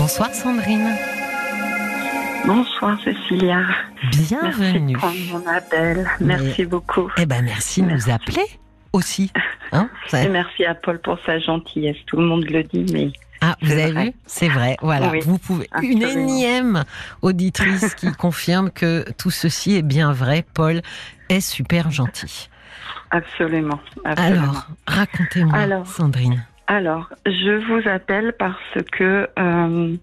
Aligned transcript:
Bonsoir 0.00 0.34
Sandrine. 0.34 0.96
Bonsoir 2.46 2.98
Cécilia. 3.04 3.60
Bienvenue. 4.12 4.96
Merci 4.96 5.28
pour 5.28 5.40
mon 5.40 5.46
appel. 5.46 6.10
Merci 6.20 6.64
beaucoup. 6.64 7.10
Eh 7.18 7.26
ben 7.26 7.42
merci, 7.44 7.82
de 7.82 7.88
nous 7.88 8.08
appeler 8.08 8.46
aussi. 8.94 9.30
Hein 9.72 9.90
Et 10.14 10.30
merci 10.30 10.64
à 10.64 10.74
Paul 10.74 11.02
pour 11.02 11.18
sa 11.26 11.38
gentillesse. 11.38 11.98
Tout 12.06 12.16
le 12.16 12.24
monde 12.24 12.48
le 12.48 12.62
dit, 12.62 12.86
mais 12.94 13.12
ah, 13.42 13.56
vous 13.60 13.72
avez 13.72 13.92
vrai. 13.92 14.04
vu? 14.06 14.12
C'est 14.24 14.48
vrai. 14.48 14.78
Voilà. 14.80 15.10
Oui, 15.10 15.20
vous 15.20 15.36
pouvez. 15.36 15.68
Une 15.82 16.02
énième 16.02 16.84
auditrice 17.20 17.94
qui 17.94 18.10
confirme 18.18 18.70
que 18.70 19.04
tout 19.18 19.30
ceci 19.30 19.76
est 19.76 19.82
bien 19.82 20.14
vrai. 20.14 20.46
Paul 20.54 20.80
est 21.28 21.42
super 21.42 21.90
gentil. 21.90 22.48
absolument. 23.10 23.80
absolument. 24.06 24.44
Alors, 24.44 24.66
racontez-moi. 24.86 25.84
Sandrine. 25.84 26.42
Alors, 26.70 27.08
je 27.26 27.66
vous 27.66 27.88
appelle 27.88 28.32
parce 28.38 28.78
que 28.92 29.28
euh, 29.36 29.96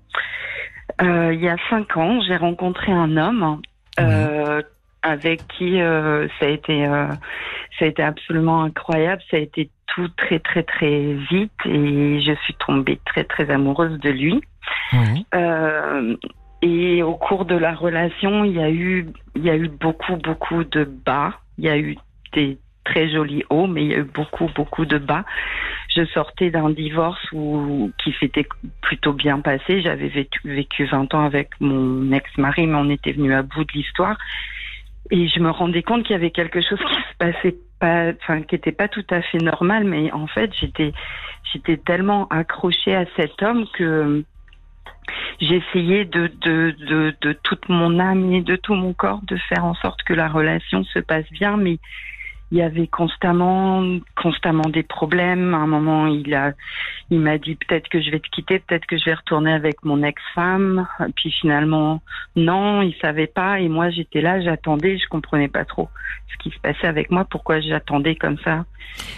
euh, 1.02 1.34
il 1.34 1.40
y 1.40 1.48
a 1.48 1.56
cinq 1.70 1.96
ans, 1.96 2.20
j'ai 2.28 2.36
rencontré 2.36 2.92
un 2.92 3.16
homme 3.16 3.62
euh, 4.02 4.62
avec 5.02 5.48
qui 5.48 5.78
ça 5.78 6.46
a 6.46 6.50
été 6.50 6.84
ça 6.86 7.86
a 7.86 7.86
été 7.86 8.04
absolument 8.04 8.64
incroyable. 8.64 9.22
Ça 9.32 9.38
a 9.38 9.40
été 9.40 9.70
tout 9.96 10.10
très 10.18 10.40
très 10.40 10.64
très 10.64 11.14
vite 11.32 11.54
et 11.64 12.20
je 12.20 12.34
suis 12.44 12.56
tombée 12.56 13.00
très 13.06 13.24
très 13.24 13.50
amoureuse 13.50 13.98
de 14.02 14.10
lui. 14.10 14.42
Oui. 14.92 15.26
Et 16.64 17.02
au 17.02 17.16
cours 17.16 17.46
de 17.46 17.56
la 17.56 17.76
relation, 17.76 18.44
il 18.44 18.58
y 18.58 18.62
a 18.62 18.70
eu, 18.70 19.08
il 19.36 19.46
y 19.46 19.50
a 19.50 19.56
eu 19.56 19.70
beaucoup, 19.70 20.18
beaucoup 20.18 20.66
de 20.66 20.84
bas. 20.84 21.32
Il 21.58 21.64
y 21.64 21.70
a 21.70 21.78
eu 21.78 21.96
des 22.34 22.58
très 22.88 23.10
jolis 23.10 23.44
hauts, 23.50 23.68
mais 23.68 23.84
il 23.84 23.92
y 23.92 23.94
a 23.94 24.00
eu 24.00 24.04
beaucoup, 24.04 24.50
beaucoup 24.56 24.86
de 24.86 24.98
bas. 24.98 25.26
Je 25.96 26.06
sortais 26.06 26.50
d'un 26.50 26.70
divorce 26.70 27.22
où, 27.32 27.92
qui 27.98 28.16
s'était 28.20 28.48
plutôt 28.82 29.14
bien 29.14 29.40
passé. 29.42 29.82
J'avais 29.82 30.08
vécu, 30.08 30.40
vécu 30.46 30.86
20 30.86 31.14
ans 31.14 31.26
avec 31.26 31.50
mon 31.60 32.12
ex-mari, 32.12 32.68
mais 32.68 32.78
on 32.78 32.90
était 32.90 33.14
venu 33.14 33.34
à 33.34 33.42
bout 33.42 33.64
de 33.64 33.74
l'histoire. 33.74 34.18
Et 35.12 35.28
je 35.28 35.40
me 35.40 35.50
rendais 35.50 35.84
compte 35.84 36.04
qu'il 36.04 36.14
y 36.14 36.20
avait 36.20 36.32
quelque 36.32 36.62
chose 36.62 36.80
qui 36.80 36.96
se 36.96 37.18
passait 37.18 37.56
pas, 37.80 38.12
enfin, 38.22 38.42
qui 38.42 38.56
était 38.56 38.72
pas 38.72 38.88
tout 38.88 39.06
à 39.10 39.22
fait 39.22 39.38
normal, 39.38 39.84
mais 39.86 40.12
en 40.12 40.28
fait, 40.28 40.52
j'étais, 40.60 40.92
j'étais 41.52 41.78
tellement 41.78 42.28
accrochée 42.30 42.96
à 42.96 43.06
cet 43.16 43.42
homme 43.42 43.66
que, 43.74 44.24
j'essayais 45.40 46.06
de, 46.06 46.30
de, 46.42 46.72
de, 46.72 47.16
de 47.22 47.34
toute 47.44 47.70
mon 47.70 48.00
âme 48.00 48.34
et 48.34 48.42
de 48.42 48.56
tout 48.56 48.74
mon 48.74 48.94
corps 48.94 49.22
de 49.24 49.38
faire 49.50 49.66
en 49.66 49.76
sorte 49.76 50.04
que 50.04 50.14
la 50.14 50.28
relation 50.28 50.84
se 50.84 51.00
passe 51.00 51.30
bien, 51.32 51.58
mais 51.58 51.78
il 52.52 52.58
y 52.60 52.62
avait 52.62 52.88
constamment, 52.88 53.84
constamment 54.16 54.70
des 54.70 54.84
problèmes. 54.84 55.54
À 55.54 55.58
un 55.58 55.68
moment, 55.68 56.08
il 56.08 56.34
a, 56.34 56.54
il 57.10 57.20
m'a 57.20 57.38
dit 57.38 57.56
peut-être 57.56 57.90
que 57.90 58.02
je 58.02 58.10
vais 58.10 58.20
te 58.20 58.30
quitter, 58.30 58.60
peut-être 58.60 58.86
que 58.86 58.98
je 58.98 59.06
vais 59.06 59.14
retourner 59.14 59.52
avec 59.52 59.84
mon 59.84 60.02
ex-femme. 60.04 60.88
Puis 61.16 61.32
finalement, 61.32 62.02
non, 62.36 62.82
il 62.82 62.96
savait 63.02 63.28
pas. 63.28 63.60
Et 63.60 63.68
moi, 63.68 63.90
j'étais 63.90 64.22
là, 64.22 64.42
j'attendais, 64.42 64.98
je 64.98 65.08
comprenais 65.08 65.50
pas 65.50 65.66
trop 65.66 65.90
ce 66.32 66.38
qui 66.38 66.56
se 66.56 66.60
passait 66.60 66.88
avec 66.88 67.12
moi, 67.12 67.26
pourquoi 67.26 67.60
j'attendais 67.62 68.16
comme 68.16 68.38
ça, 68.44 68.66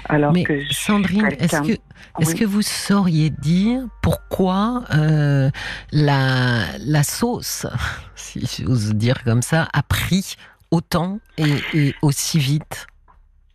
alors 0.05 0.31
Mais 0.31 0.43
que 0.43 0.59
je 0.59 0.65
suis 0.65 0.75
Sandrine, 0.75 1.25
est-ce 1.39 1.61
que, 1.61 1.71
est-ce 1.71 2.33
Oui. 2.33 2.39
que 2.39 2.45
vous 2.45 2.61
sauriez 2.61 3.29
dire 3.29 3.81
pourquoi 4.01 4.83
euh, 4.93 5.49
la, 5.91 6.65
la 6.79 7.03
sauce, 7.03 7.65
si 8.15 8.45
j'ose 8.63 8.93
dire 8.95 9.23
comme 9.23 9.41
ça, 9.41 9.67
a 9.73 9.83
pris 9.83 10.35
autant 10.71 11.19
et, 11.37 11.55
et 11.73 11.95
aussi 12.01 12.39
vite? 12.39 12.87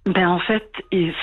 Ben 0.07 0.29
en 0.29 0.39
fait, 0.39 0.71
il, 0.93 1.15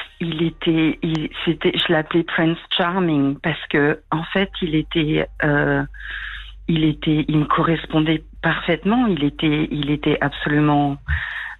était, 0.44 0.98
il, 1.04 1.30
c'était, 1.46 1.72
je 1.76 1.94
l'appelais 1.94 2.24
Prince 2.24 2.58
Charming 2.76 3.38
parce 3.42 3.64
que 3.68 4.00
en 4.12 4.24
fait, 4.24 4.50
il 4.62 4.74
était, 4.74 5.28
euh, 5.44 5.84
il 6.68 6.84
était, 6.86 7.26
il 7.28 7.38
me 7.38 7.46
correspondait 7.46 8.24
parfaitement. 8.42 9.06
Il 9.06 9.24
était, 9.24 9.68
il 9.70 9.92
était 9.92 10.18
absolument 10.20 10.98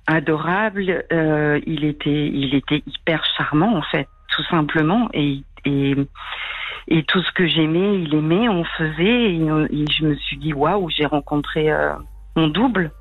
adorable. 0.08 1.06
euh, 1.14 1.60
il 1.68 1.86
était, 1.86 2.28
il 2.28 2.56
était 2.56 2.82
hyper 2.88 3.24
charmant 3.38 3.78
en 3.78 3.84
fait, 3.84 4.08
tout 4.36 4.44
simplement. 4.46 5.08
Et 5.14 5.44
et 5.66 5.96
et 6.88 7.04
tout 7.04 7.22
ce 7.22 7.32
que 7.34 7.46
j'aimais, 7.46 8.02
il 8.02 8.16
aimait, 8.16 8.50
on 8.50 8.64
faisait. 8.64 9.36
Et, 9.36 9.42
et 9.72 9.86
je 9.92 10.06
me 10.06 10.16
suis 10.16 10.38
dit 10.38 10.54
waouh, 10.54 10.90
j'ai 10.90 11.06
rencontré 11.06 11.72
euh, 11.72 11.94
mon 12.36 12.48
double 12.48 12.92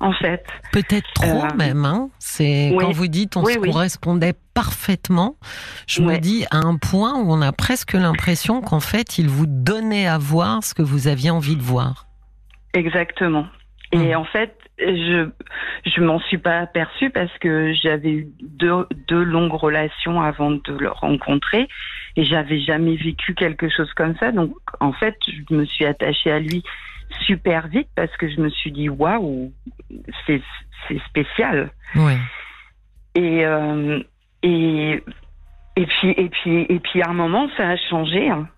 en 0.00 0.12
fait. 0.12 0.44
Peut-être 0.72 1.06
trop 1.14 1.44
Euh, 1.44 1.54
même. 1.56 1.84
Hein 1.84 2.10
C'est 2.18 2.70
oui. 2.72 2.76
quand 2.80 2.92
vous 2.92 3.08
dites 3.08 3.36
on 3.36 3.42
Oui, 3.44 3.54
se 3.54 3.58
oui. 3.58 3.70
correspondait 3.70 4.34
parfaitement. 4.54 5.36
Je 5.86 6.02
me 6.02 6.18
dis 6.18 6.44
à 6.50 6.58
un 6.58 6.76
point 6.76 7.14
où 7.14 7.32
on 7.32 7.40
a 7.42 7.52
presque 7.52 7.92
l'impression 7.94 8.60
qu'en 8.60 8.80
fait 8.80 9.18
il 9.18 9.28
vous 9.28 9.46
donnait 9.46 10.06
à 10.06 10.18
voir 10.18 10.62
ce 10.64 10.74
que 10.74 10.82
vous 10.82 11.08
aviez 11.08 11.30
envie 11.30 11.56
de 11.56 11.62
voir. 11.62 12.06
Exactement. 12.74 13.46
Et 13.92 14.14
Mm. 14.14 14.18
en 14.18 14.24
fait, 14.24 14.56
je 14.78 15.28
je 15.86 16.00
m'en 16.02 16.18
suis 16.20 16.38
pas 16.38 16.58
aperçue 16.58 17.08
parce 17.10 17.32
que 17.38 17.72
j'avais 17.72 18.10
eu 18.10 18.28
deux, 18.42 18.86
deux 19.08 19.22
longues 19.22 19.52
relations 19.54 20.20
avant 20.20 20.50
de 20.50 20.72
le 20.78 20.90
rencontrer 20.90 21.68
et 22.16 22.24
j'avais 22.24 22.60
jamais 22.60 22.96
vécu 22.96 23.34
quelque 23.34 23.68
chose 23.70 23.90
comme 23.94 24.14
ça. 24.18 24.32
Donc 24.32 24.52
en 24.80 24.92
fait, 24.92 25.16
je 25.26 25.54
me 25.54 25.64
suis 25.64 25.86
attachée 25.86 26.30
à 26.30 26.40
lui 26.40 26.62
super 27.24 27.68
vite 27.68 27.88
parce 27.94 28.14
que 28.16 28.28
je 28.28 28.40
me 28.40 28.50
suis 28.50 28.72
dit 28.72 28.88
waouh, 28.88 29.52
c'est 30.26 30.42
spécial. 31.08 31.70
Oui. 31.94 32.14
Et 33.14 33.44
euh, 33.44 34.00
et 34.42 35.02
et 35.76 35.86
puis 35.86 36.10
et 36.10 36.28
puis 36.28 36.66
et 36.68 36.78
puis 36.80 37.02
à 37.02 37.10
un 37.10 37.14
moment 37.14 37.48
ça 37.56 37.70
a 37.70 37.76
changé 37.76 38.28
hein. 38.28 38.48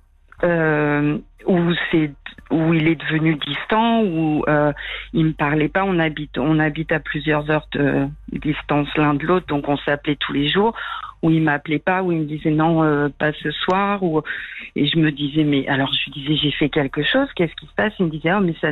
euh, 0.43 1.19
où 1.47 1.59
c'est 1.91 2.11
où 2.51 2.73
il 2.73 2.89
est 2.89 2.95
devenu 2.97 3.37
distant 3.37 4.03
où 4.03 4.45
euh, 4.49 4.73
il 5.13 5.27
me 5.27 5.33
parlait 5.33 5.69
pas. 5.69 5.85
On 5.85 5.99
habite 5.99 6.39
on 6.39 6.59
habite 6.59 6.93
à 6.93 7.01
plusieurs 7.01 7.51
heures 7.51 7.67
de 7.73 8.09
distance 8.33 8.89
l'un 8.97 9.15
de 9.15 9.25
l'autre 9.27 9.47
donc 9.47 9.69
on 9.69 9.77
s'appelait 9.79 10.17
tous 10.17 10.33
les 10.33 10.49
jours. 10.49 10.75
Où 11.23 11.31
il 11.31 11.43
m'appelait 11.43 11.81
pas 11.81 12.03
où 12.03 12.13
il 12.13 12.21
me 12.21 12.25
disait 12.25 12.51
non 12.51 12.83
euh, 12.85 13.09
pas 13.09 13.33
ce 13.33 13.51
soir 13.51 14.03
ou 14.03 14.23
et 14.77 14.87
je 14.87 14.99
me 14.99 15.11
disais 15.11 15.45
mais 15.45 15.67
alors 15.69 15.93
je 15.93 16.05
lui 16.05 16.21
disais 16.21 16.37
j'ai 16.37 16.53
fait 16.53 16.69
quelque 16.69 17.03
chose 17.03 17.29
qu'est-ce 17.35 17.55
qui 17.55 17.67
se 17.67 17.75
passe? 17.75 17.93
Il 17.99 18.07
me 18.07 18.11
disait 18.11 18.33
oh 18.33 18.41
mais 18.41 18.55
ça 18.61 18.69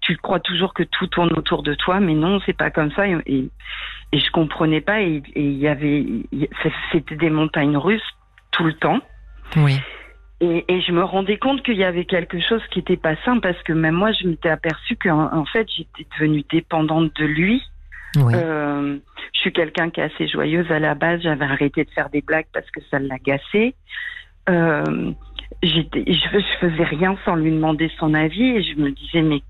tu 0.00 0.16
crois 0.16 0.40
toujours 0.40 0.72
que 0.74 0.82
tout 0.82 1.06
tourne 1.06 1.32
autour 1.36 1.62
de 1.62 1.74
toi 1.74 2.00
mais 2.00 2.14
non 2.14 2.40
c'est 2.44 2.56
pas 2.56 2.70
comme 2.70 2.90
ça. 2.92 3.06
Et, 3.06 3.16
et 3.26 3.50
et 4.12 4.20
je 4.20 4.30
comprenais 4.30 4.80
pas 4.80 5.02
et 5.02 5.22
il 5.34 5.58
y 5.58 5.68
avait 5.68 6.04
c'était 6.92 7.16
des 7.16 7.30
montagnes 7.30 7.76
russes 7.76 8.16
tout 8.52 8.64
le 8.64 8.74
temps. 8.74 9.00
Oui. 9.56 9.78
Et, 10.40 10.64
et 10.68 10.80
je 10.82 10.92
me 10.92 11.02
rendais 11.02 11.38
compte 11.38 11.62
qu'il 11.62 11.76
y 11.76 11.84
avait 11.84 12.04
quelque 12.04 12.38
chose 12.40 12.62
qui 12.70 12.80
était 12.80 12.96
pas 12.98 13.16
sain 13.24 13.38
parce 13.40 13.60
que 13.62 13.72
même 13.72 13.94
moi 13.94 14.12
je 14.12 14.28
m'étais 14.28 14.50
aperçue 14.50 14.96
qu'en 14.96 15.32
en 15.34 15.44
fait 15.46 15.66
j'étais 15.74 16.06
devenue 16.18 16.44
dépendante 16.52 17.14
de 17.16 17.24
lui 17.24 17.62
Oui. 18.16 18.34
euh, 18.34 18.98
je 19.34 19.40
suis 19.40 19.52
quelqu'un 19.52 19.90
qui 19.90 20.00
est 20.00 20.04
assez 20.04 20.28
joyeuse 20.28 20.70
à 20.70 20.78
la 20.78 20.94
base. 20.94 21.20
J'avais 21.22 21.44
arrêté 21.44 21.84
de 21.84 21.90
faire 21.90 22.10
des 22.10 22.20
blagues 22.20 22.46
parce 22.52 22.70
que 22.70 22.80
ça 22.90 22.98
l'agaçait. 22.98 23.74
Euh, 24.48 25.12
j'étais, 25.62 26.04
je, 26.06 26.38
je 26.38 26.58
faisais 26.60 26.84
rien 26.84 27.16
sans 27.24 27.36
lui 27.36 27.50
demander 27.50 27.90
son 27.98 28.14
avis 28.14 28.44
et 28.56 28.62
je 28.62 28.78
me 28.78 28.90
disais 28.90 29.22
mais 29.22 29.40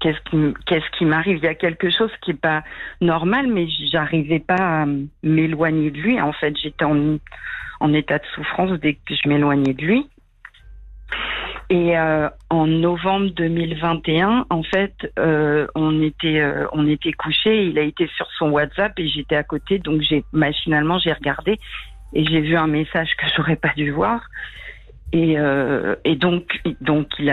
qu'est-ce 0.00 0.90
qui, 0.98 1.04
m'arrive? 1.04 1.38
Il 1.38 1.44
y 1.44 1.48
a 1.48 1.54
quelque 1.54 1.90
chose 1.90 2.10
qui 2.22 2.32
est 2.32 2.40
pas 2.40 2.62
normal, 3.00 3.46
mais 3.46 3.66
j'arrivais 3.90 4.40
pas 4.40 4.82
à 4.82 4.86
m'éloigner 5.22 5.90
de 5.90 5.98
lui. 5.98 6.20
En 6.20 6.32
fait, 6.32 6.56
j'étais 6.56 6.84
en, 6.84 7.92
état 7.92 8.18
de 8.18 8.24
souffrance 8.34 8.78
dès 8.80 8.94
que 8.94 9.14
je 9.14 9.28
m'éloignais 9.28 9.74
de 9.74 9.82
lui. 9.82 10.08
Et 11.70 11.96
euh, 11.96 12.28
en 12.50 12.66
novembre 12.66 13.30
2021, 13.30 14.46
en 14.50 14.62
fait, 14.62 15.12
euh, 15.18 15.66
on 15.74 16.02
était 16.02 16.40
euh, 16.40 16.66
couchés. 17.18 17.64
Il 17.66 17.78
a 17.78 17.82
été 17.82 18.08
sur 18.16 18.26
son 18.38 18.50
WhatsApp 18.50 18.92
et 18.98 19.08
j'étais 19.08 19.36
à 19.36 19.42
côté, 19.42 19.78
donc 19.78 20.02
machinalement 20.32 20.98
j'ai 20.98 21.12
regardé 21.12 21.58
et 22.12 22.24
j'ai 22.24 22.40
vu 22.40 22.56
un 22.56 22.66
message 22.66 23.10
que 23.16 23.26
j'aurais 23.36 23.56
pas 23.56 23.72
dû 23.76 23.90
voir. 23.90 24.20
Et, 25.12 25.38
euh, 25.38 25.94
donc 26.20 26.60
il 27.18 27.30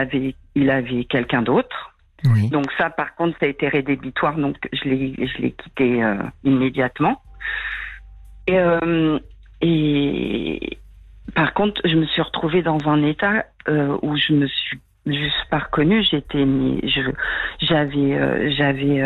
avait 0.69 1.03
quelqu'un 1.05 1.41
d'autre. 1.41 1.93
Donc 2.49 2.65
ça, 2.77 2.89
par 2.89 3.15
contre, 3.15 3.37
ça 3.39 3.45
a 3.45 3.49
été 3.49 3.67
rédhibitoire, 3.67 4.35
donc 4.35 4.57
je 4.73 4.89
l'ai 4.89 5.13
je 5.17 5.41
l'ai 5.41 5.51
quitté 5.51 6.03
euh, 6.03 6.15
immédiatement. 6.43 7.21
Et, 8.47 8.57
euh, 8.57 9.19
et 9.61 10.77
par 11.35 11.53
contre, 11.53 11.81
je 11.85 11.95
me 11.95 12.05
suis 12.05 12.21
retrouvée 12.21 12.61
dans 12.61 12.79
un 12.87 13.03
état 13.03 13.45
euh, 13.67 13.97
où 14.01 14.15
je 14.17 14.33
me 14.33 14.47
suis 14.47 14.79
juste 15.05 15.45
pas 15.49 15.59
reconnue. 15.59 16.03
J'étais, 16.03 16.43
je, 16.43 17.11
j'avais, 17.61 18.51
j'avais, 18.55 19.01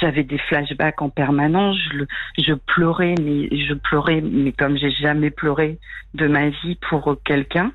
j'avais 0.00 0.24
des 0.24 0.38
flashbacks 0.38 1.02
en 1.02 1.10
permanence. 1.10 1.76
Je, 1.92 2.04
je 2.42 2.54
pleurais, 2.54 3.14
mais 3.20 3.48
je 3.56 3.74
pleurais, 3.74 4.20
mais 4.20 4.52
comme 4.52 4.76
j'ai 4.76 4.90
jamais 4.90 5.30
pleuré 5.30 5.78
de 6.14 6.26
ma 6.26 6.48
vie 6.48 6.78
pour 6.88 7.16
quelqu'un. 7.24 7.72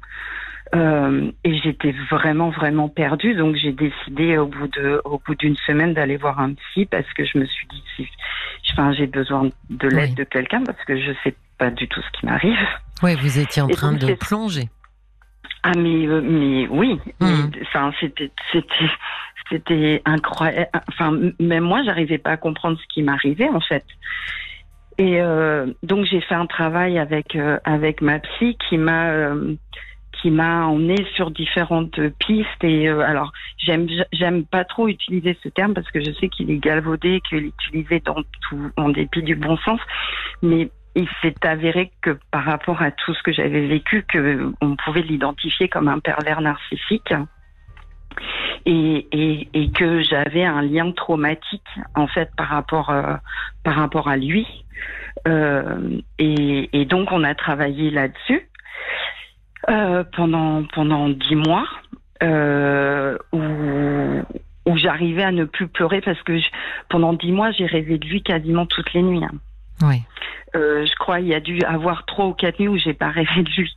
Euh, 0.75 1.31
et 1.45 1.57
j'étais 1.59 1.93
vraiment 2.11 2.49
vraiment 2.49 2.89
perdue 2.89 3.33
donc 3.33 3.55
j'ai 3.55 3.71
décidé 3.71 4.37
au 4.37 4.47
bout 4.47 4.67
de 4.67 4.99
au 5.05 5.21
bout 5.25 5.35
d'une 5.35 5.55
semaine 5.57 5.93
d'aller 5.93 6.17
voir 6.17 6.39
un 6.39 6.53
psy 6.53 6.85
parce 6.85 7.07
que 7.13 7.23
je 7.23 7.37
me 7.37 7.45
suis 7.45 7.67
dit 7.67 7.83
si 7.95 8.07
enfin 8.73 8.91
j'ai 8.91 9.07
besoin 9.07 9.49
de 9.69 9.87
l'aide 9.87 10.09
Oui. 10.09 10.15
de 10.15 10.23
quelqu'un 10.25 10.63
parce 10.63 10.83
que 10.85 10.99
je 10.99 11.11
sais 11.23 11.33
pas 11.57 11.69
du 11.69 11.87
tout 11.87 12.01
ce 12.01 12.19
qui 12.19 12.25
m'arrive 12.25 12.57
Oui, 13.03 13.15
vous 13.15 13.39
étiez 13.39 13.61
en 13.61 13.69
Et 13.69 13.73
train 13.73 13.93
donc, 13.93 14.09
de 14.09 14.15
plonger. 14.15 14.69
Ah 15.63 15.71
mais 15.77 16.07
euh, 16.07 16.21
mais 16.21 16.67
oui, 16.69 16.99
enfin 17.61 17.91
c'était 17.99 18.31
c'était 18.51 18.89
c'était 19.49 20.01
incroyable. 20.05 20.69
Enfin 20.89 21.17
même 21.39 21.63
moi 21.63 21.83
j'arrivais 21.85 22.17
pas 22.17 22.31
à 22.31 22.37
comprendre 22.37 22.77
ce 22.81 22.85
qui 22.93 23.01
m'arrivait 23.01 23.49
en 23.49 23.61
fait. 23.61 23.85
Et 24.97 25.21
euh, 25.21 25.67
donc 25.83 26.05
j'ai 26.05 26.21
fait 26.21 26.35
un 26.35 26.47
travail 26.47 26.97
avec 26.99 27.35
euh, 27.35 27.59
avec 27.63 28.01
ma 28.01 28.19
psy 28.19 28.57
qui 28.67 28.77
m'a 28.77 29.11
qui 30.25 30.31
m'a 30.31 30.65
emmené 30.65 31.05
sur 31.13 31.29
différentes 31.29 31.99
pistes 32.17 32.63
et 32.63 32.89
euh, 32.89 33.01
alors 33.01 33.31
j'aime 33.59 33.87
j'aime 34.11 34.43
pas 34.43 34.65
trop 34.65 34.87
utiliser 34.87 35.37
ce 35.43 35.49
terme 35.49 35.75
parce 35.75 35.87
que 35.91 36.03
je 36.03 36.11
sais 36.13 36.29
qu'il 36.29 36.49
est 36.49 36.57
galvaudé 36.57 37.21
qu'il 37.29 37.37
est 37.37 37.47
utilisé 37.49 37.99
dans 37.99 38.23
tout 38.49 38.71
en 38.75 38.89
dépit 38.89 39.21
du 39.21 39.35
bon 39.35 39.55
sens 39.57 39.79
mais 40.41 40.71
il 40.95 41.07
s'est 41.21 41.35
avéré 41.43 41.91
que 42.01 42.17
par 42.31 42.43
rapport 42.43 42.81
à 42.81 42.89
tout 42.89 43.13
ce 43.13 43.21
que 43.21 43.31
j'avais 43.31 43.67
vécu 43.67 44.03
que 44.11 44.51
on 44.61 44.75
pouvait 44.77 45.03
l'identifier 45.03 45.69
comme 45.69 45.89
un 45.89 45.99
pervers 45.99 46.41
narcissique 46.41 47.13
et, 48.65 49.47
et, 49.53 49.71
que 49.73 50.01
j'avais 50.01 50.43
un 50.43 50.63
lien 50.63 50.91
traumatique 50.91 51.69
en 51.93 52.07
fait 52.07 52.31
par 52.35 52.47
rapport 52.47 52.89
euh, 52.89 53.13
par 53.63 53.75
rapport 53.75 54.07
à 54.07 54.17
lui. 54.17 54.47
Euh, 55.27 55.99
et 56.17 56.85
donc 56.85 57.11
on 57.11 57.23
a 57.23 57.35
travaillé 57.35 57.91
là-dessus 57.91 58.49
euh, 59.69 60.03
pendant 60.15 60.63
pendant 60.73 61.09
dix 61.09 61.35
mois 61.35 61.65
euh, 62.23 63.17
où 63.31 63.41
où 64.67 64.77
j'arrivais 64.77 65.23
à 65.23 65.31
ne 65.31 65.45
plus 65.45 65.67
pleurer 65.67 66.01
parce 66.01 66.21
que 66.23 66.37
je- 66.39 66.49
pendant 66.89 67.13
dix 67.13 67.31
mois 67.31 67.51
j'ai 67.51 67.65
rêvé 67.65 67.97
de 67.97 68.05
lui 68.07 68.21
quasiment 68.23 68.65
toutes 68.65 68.93
les 68.93 69.01
nuits. 69.01 69.23
hein. 69.23 69.31
Oui. 69.81 70.01
Euh, 70.55 70.85
je 70.85 70.95
crois 70.95 71.19
il 71.19 71.27
y 71.27 71.33
a 71.35 71.39
dû 71.39 71.59
avoir 71.63 72.05
trois 72.05 72.25
ou 72.27 72.33
quatre 72.33 72.59
nuits 72.59 72.69
où 72.69 72.77
j'ai 72.77 72.93
pas 72.93 73.09
rêvé 73.19 73.43
de 73.43 73.49
lui, 73.49 73.71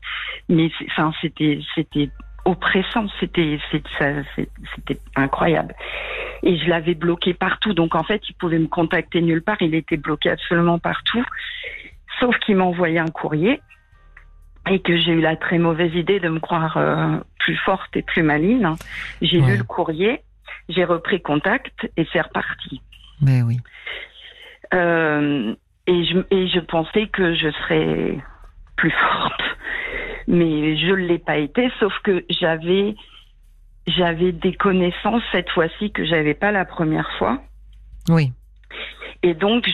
mais 0.49 0.71
enfin 0.91 1.13
c'était 1.21 1.61
c'était 1.75 2.09
oppressant, 2.45 3.07
c'était 3.21 3.59
c'était 3.71 4.99
incroyable. 5.17 5.75
Et 6.43 6.57
je 6.57 6.69
l'avais 6.71 6.95
bloqué 6.95 7.35
partout, 7.35 7.75
donc 7.75 7.95
en 7.95 8.05
fait 8.05 8.23
il 8.29 8.35
pouvait 8.35 8.59
me 8.59 8.69
contacter 8.69 9.21
nulle 9.21 9.43
part, 9.43 9.57
il 9.61 9.75
était 9.75 9.97
bloqué 9.97 10.31
absolument 10.31 10.79
partout, 10.79 11.23
sauf 12.21 12.39
qu'il 12.39 12.57
m'envoyait 12.57 13.01
un 13.01 13.09
courrier 13.09 13.61
et 14.71 14.81
que 14.81 14.97
j'ai 14.97 15.13
eu 15.13 15.21
la 15.21 15.37
très 15.37 15.59
mauvaise 15.59 15.95
idée 15.95 16.21
de 16.21 16.29
me 16.29 16.41
croire 16.41 16.77
euh, 16.77 17.19
plus 17.39 17.57
forte 17.57 17.97
et 17.97 18.03
plus 18.03 18.23
maligne. 18.23 18.69
J'ai 19.23 19.41
Ouais. 19.41 19.53
lu 19.53 19.57
le 19.59 19.65
courrier, 19.65 20.21
j'ai 20.69 20.85
repris 20.85 21.21
contact 21.23 21.91
et 21.97 22.07
c'est 22.13 22.21
reparti. 22.21 22.81
Mais 23.21 23.43
oui. 23.43 23.59
Euh, 24.75 25.55
et, 25.87 26.05
je, 26.05 26.19
et 26.31 26.49
je 26.49 26.61
pensais 26.61 27.07
que 27.09 27.35
je 27.35 27.51
serais 27.51 28.19
plus 28.77 28.91
forte. 28.91 29.43
Mais 30.27 30.77
je 30.77 30.89
ne 30.91 31.07
l'ai 31.07 31.19
pas 31.19 31.39
été, 31.39 31.71
sauf 31.81 31.93
que 32.05 32.25
j'avais 32.29 32.95
j'avais 33.87 34.33
des 34.33 34.53
connaissances 34.53 35.23
cette 35.33 35.49
fois-ci 35.49 35.91
que 35.93 36.05
j'avais 36.05 36.35
pas 36.35 36.53
la 36.53 36.67
première 36.67 37.11
fois. 37.19 37.41
Oui. 38.11 38.33
Et 39.23 39.35
donc, 39.35 39.69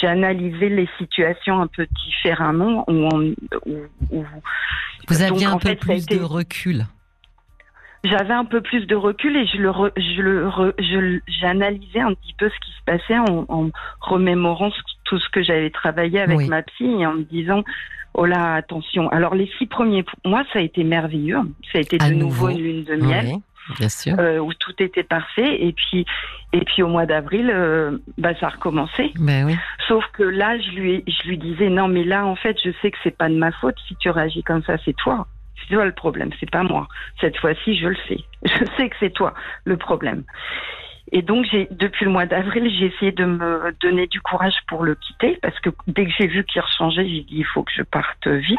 j'analysais 0.00 0.68
les 0.68 0.88
situations 0.98 1.60
un 1.60 1.66
peu 1.68 1.86
différemment. 2.06 2.84
Où 2.88 3.08
on- 3.12 3.34
où- 3.66 3.86
où- 4.10 4.24
Vous 5.08 5.18
Donc, 5.18 5.32
aviez 5.32 5.46
un 5.46 5.58
peu 5.58 5.68
fait, 5.68 5.76
plus 5.76 6.02
été- 6.02 6.18
de 6.18 6.22
recul. 6.24 6.84
j'avais 8.04 8.32
un 8.34 8.44
peu 8.44 8.60
plus 8.60 8.86
de 8.86 8.94
recul 8.96 9.36
et 9.36 9.46
je 9.46 9.58
le, 9.58 9.70
re- 9.70 9.92
je 9.96 10.20
le, 10.22 10.46
re- 10.48 10.74
je 10.78 10.96
l- 10.98 11.22
j'analysais 11.40 12.00
un 12.00 12.14
petit 12.14 12.34
peu 12.36 12.48
ce 12.50 12.54
qui 12.66 12.72
se 12.72 12.84
passait 12.84 13.18
en, 13.18 13.44
en 13.48 13.70
remémorant 14.00 14.70
ce- 14.70 14.80
tout 15.04 15.18
ce 15.18 15.28
que 15.30 15.42
j'avais 15.42 15.70
travaillé 15.70 16.20
avec 16.20 16.38
Oui. 16.38 16.48
ma 16.48 16.62
psy 16.62 16.84
et 16.84 17.06
en 17.06 17.14
me 17.14 17.22
disant 17.24 17.62
oh 18.14 18.26
là 18.26 18.54
attention. 18.54 19.08
Alors 19.10 19.34
les 19.34 19.50
six 19.58 19.66
premiers 19.66 20.04
mois 20.24 20.44
ça 20.52 20.58
a 20.58 20.62
été 20.62 20.84
merveilleux, 20.84 21.38
ça 21.72 21.78
a 21.78 21.80
été 21.80 21.96
À 22.00 22.08
de 22.10 22.14
nouveau 22.14 22.48
nouveau. 22.48 22.58
une 22.58 22.64
lune 22.64 22.84
de 22.84 22.96
miel. 22.96 23.26
Oui, 23.26 23.42
bien 23.78 23.88
sûr. 23.88 24.14
euh, 24.18 24.38
où 24.38 24.52
tout 24.54 24.74
était 24.82 25.02
parfait. 25.02 25.64
Et 25.64 25.72
puis 25.72 26.04
et 26.52 26.60
puis 26.60 26.82
au 26.82 26.88
mois 26.88 27.06
d'avril 27.06 27.50
euh, 27.52 27.98
bah 28.18 28.34
ça 28.38 28.46
a 28.46 28.50
recommencé. 28.50 29.12
Ben 29.18 29.44
oui. 29.46 29.56
sauf 29.88 30.04
que 30.12 30.22
là 30.22 30.58
je 30.58 30.70
lui 30.70 31.04
je 31.06 31.28
lui 31.28 31.38
disais 31.38 31.68
non 31.68 31.88
mais 31.88 32.04
là 32.04 32.24
en 32.26 32.36
fait 32.36 32.56
je 32.64 32.70
sais 32.82 32.90
que 32.90 32.98
c'est 33.02 33.16
pas 33.16 33.28
de 33.28 33.36
ma 33.36 33.52
faute 33.52 33.76
si 33.88 33.96
tu 33.96 34.10
réagis 34.10 34.42
comme 34.42 34.62
ça 34.64 34.76
c'est 34.84 34.96
toi. 34.96 35.26
C'est 35.62 35.74
toi 35.74 35.84
le 35.84 35.92
problème 35.92 36.30
c'est 36.40 36.50
pas 36.50 36.62
moi. 36.62 36.88
Cette 37.20 37.36
fois-ci 37.38 37.76
je 37.78 37.88
le 37.88 37.96
sais. 38.08 38.20
Je 38.44 38.64
sais 38.76 38.88
que 38.88 38.96
c'est 39.00 39.12
toi 39.12 39.34
le 39.64 39.76
problème. 39.76 40.24
Et 41.12 41.22
donc 41.22 41.46
j'ai 41.50 41.68
depuis 41.70 42.04
le 42.04 42.10
mois 42.10 42.26
d'avril 42.26 42.70
j'ai 42.78 42.86
essayé 42.86 43.12
de 43.12 43.24
me 43.24 43.72
donner 43.80 44.06
du 44.06 44.20
courage 44.20 44.56
pour 44.68 44.84
le 44.84 44.94
quitter 44.94 45.38
parce 45.42 45.58
que 45.60 45.70
dès 45.86 46.06
que 46.06 46.12
j'ai 46.18 46.26
vu 46.26 46.44
qu'il 46.44 46.60
rechangeait 46.60 47.04
j'ai 47.08 47.22
dit 47.22 47.36
il 47.38 47.46
faut 47.46 47.62
que 47.62 47.72
je 47.74 47.82
parte 47.82 48.26
vite. 48.26 48.58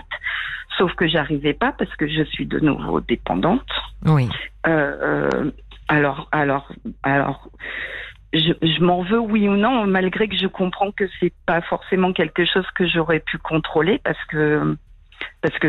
Sauf 0.78 0.94
que 0.96 1.08
j'arrivais 1.08 1.54
pas 1.54 1.72
parce 1.72 1.96
que 1.96 2.08
je 2.08 2.24
suis 2.24 2.46
de 2.46 2.60
nouveau 2.60 3.00
dépendante 3.00 3.66
Oui. 4.06 4.30
euh, 4.68 5.30
euh, 5.32 5.52
alors, 5.88 6.28
alors, 6.32 6.68
alors, 7.04 7.50
je, 8.34 8.84
m'en 8.84 9.04
veux 9.04 9.20
oui 9.20 9.48
ou 9.48 9.56
non, 9.56 9.86
malgré 9.86 10.28
que 10.28 10.36
je 10.36 10.48
comprends 10.48 10.92
que 10.92 11.06
c'est 11.20 11.34
pas 11.46 11.62
forcément 11.62 12.12
quelque 12.14 12.46
chose 12.46 12.66
que 12.76 12.88
j'aurais 12.88 13.20
pu 13.20 13.38
contrôler, 13.38 14.00
parce 14.04 14.24
que 14.26 14.76
parce 15.42 15.58
que 15.60 15.68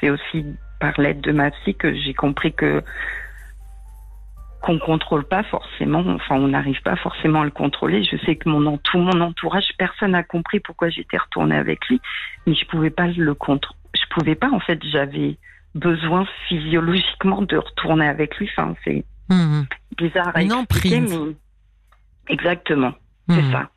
c'est 0.00 0.10
aussi 0.10 0.46
par 0.80 0.98
l'aide 1.00 1.20
de 1.20 1.32
ma 1.32 1.50
psy 1.50 1.74
que 1.74 1.94
j'ai 1.94 2.14
compris 2.14 2.52
que 2.52 2.82
qu'on 4.62 4.78
contrôle 4.78 5.24
pas 5.24 5.42
forcément, 5.42 6.02
enfin 6.06 6.36
on 6.36 6.48
n'arrive 6.48 6.80
pas 6.82 6.96
forcément 6.96 7.42
à 7.42 7.44
le 7.44 7.50
contrôler. 7.50 8.02
Je 8.02 8.16
sais 8.24 8.36
que 8.36 8.48
mon 8.48 8.78
tout 8.78 8.98
mon 8.98 9.20
entourage, 9.20 9.68
personne 9.76 10.12
n'a 10.12 10.22
compris 10.22 10.60
pourquoi 10.60 10.88
j'étais 10.88 11.18
retournée 11.18 11.56
avec 11.56 11.86
lui, 11.88 12.00
mais 12.46 12.54
je 12.54 12.64
pouvais 12.66 12.90
pas 12.90 13.08
le 13.08 13.34
contrôler. 13.34 13.78
Je 13.94 14.14
pouvais 14.14 14.34
pas 14.34 14.48
en 14.50 14.60
fait, 14.60 14.82
j'avais 14.84 15.36
besoin 15.74 16.26
physiologiquement 16.48 17.42
de 17.42 17.56
retourner 17.56 18.06
avec 18.06 18.36
lui. 18.38 18.48
Enfin, 18.56 18.74
c'est 18.84 19.04
Mhm. 19.30 19.66
bizarre 19.98 20.32
à 20.34 20.42
Une 20.42 20.52
expliquer, 20.52 20.96
emprise. 20.98 21.18
mais 22.28 22.34
exactement, 22.34 22.92
c'est 23.28 23.42
Mhm. 23.42 23.52
ça. 23.52 23.70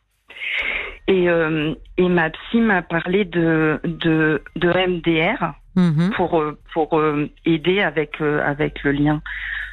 Et, 1.08 1.30
euh, 1.30 1.74
et 1.98 2.10
ma 2.10 2.30
psy 2.30 2.60
m'a 2.60 2.82
parlé 2.82 3.24
de, 3.26 3.80
de, 3.86 4.44
de 4.58 4.70
MDR 4.70 5.54
Mhm. 5.76 6.12
pour, 6.16 6.40
euh, 6.42 6.60
pour 6.74 7.00
euh, 7.00 7.30
aider 7.46 7.82
avec, 7.82 8.20
euh, 8.22 8.42
avec 8.46 8.84
le 8.84 8.92
lien 8.92 9.22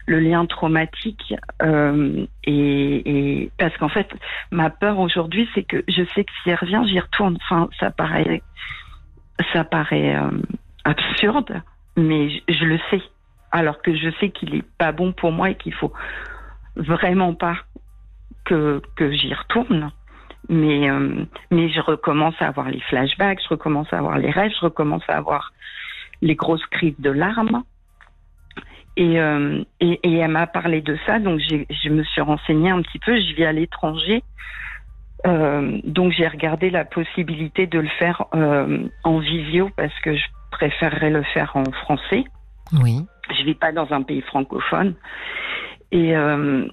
le 0.06 0.20
lien 0.20 0.44
traumatique 0.44 1.32
et, 1.62 2.28
et 2.46 3.50
parce 3.56 3.74
qu'en 3.78 3.88
fait 3.88 4.06
ma 4.50 4.68
peur 4.68 4.98
aujourd'hui 4.98 5.48
c'est 5.54 5.62
que 5.62 5.82
je 5.88 6.02
sais 6.14 6.24
que 6.24 6.32
si 6.42 6.50
elle 6.50 6.56
revient 6.56 6.82
j'y 6.86 7.00
retourne 7.00 7.38
enfin 7.40 7.70
ça 7.80 7.90
paraît 7.90 8.42
ça 9.54 9.64
paraît 9.64 10.14
absurde 10.84 11.62
mais 11.96 12.30
je, 12.30 12.40
je 12.48 12.64
le 12.64 12.78
sais. 12.90 13.02
Alors 13.50 13.80
que 13.82 13.94
je 13.94 14.10
sais 14.20 14.30
qu'il 14.30 14.54
est 14.54 14.64
pas 14.78 14.92
bon 14.92 15.12
pour 15.12 15.30
moi 15.32 15.50
et 15.50 15.54
qu'il 15.54 15.74
faut 15.74 15.92
vraiment 16.76 17.34
pas 17.34 17.56
que 18.44 18.82
que 18.96 19.12
j'y 19.12 19.32
retourne. 19.32 19.90
Mais 20.48 20.90
euh, 20.90 21.24
mais 21.50 21.68
je 21.70 21.80
recommence 21.80 22.34
à 22.40 22.48
avoir 22.48 22.68
les 22.68 22.80
flashbacks 22.80 23.40
je 23.42 23.48
recommence 23.48 23.90
à 23.94 23.98
avoir 23.98 24.18
les 24.18 24.30
rêves 24.30 24.52
je 24.60 24.66
recommence 24.66 25.02
à 25.08 25.16
avoir 25.16 25.52
les 26.20 26.34
grosses 26.34 26.66
crises 26.66 26.98
de 26.98 27.10
larmes. 27.10 27.62
Et, 28.96 29.18
euh, 29.18 29.64
et, 29.80 29.98
et 30.04 30.18
elle 30.18 30.30
m'a 30.30 30.46
parlé 30.46 30.80
de 30.80 30.96
ça, 31.04 31.18
donc 31.18 31.40
je 31.40 31.88
me 31.88 32.04
suis 32.04 32.20
renseignée 32.20 32.70
un 32.70 32.80
petit 32.80 33.00
peu. 33.00 33.18
Je 33.18 33.34
vis 33.34 33.44
à 33.44 33.50
l'étranger, 33.50 34.22
euh, 35.26 35.80
donc 35.84 36.12
j'ai 36.12 36.28
regardé 36.28 36.70
la 36.70 36.84
possibilité 36.84 37.66
de 37.66 37.78
le 37.78 37.88
faire 37.98 38.24
euh, 38.34 38.86
en 39.04 39.18
visio 39.18 39.70
parce 39.76 39.98
que 40.00 40.14
je 40.14 40.24
préférerais 40.58 41.10
le 41.10 41.22
faire 41.22 41.50
en 41.54 41.64
français. 41.84 42.24
Oui. 42.72 43.04
Je 43.36 43.44
vis 43.44 43.54
pas 43.54 43.72
dans 43.72 43.92
un 43.92 44.02
pays 44.02 44.22
francophone 44.22 44.94
et 45.90 46.16
euh, 46.16 46.66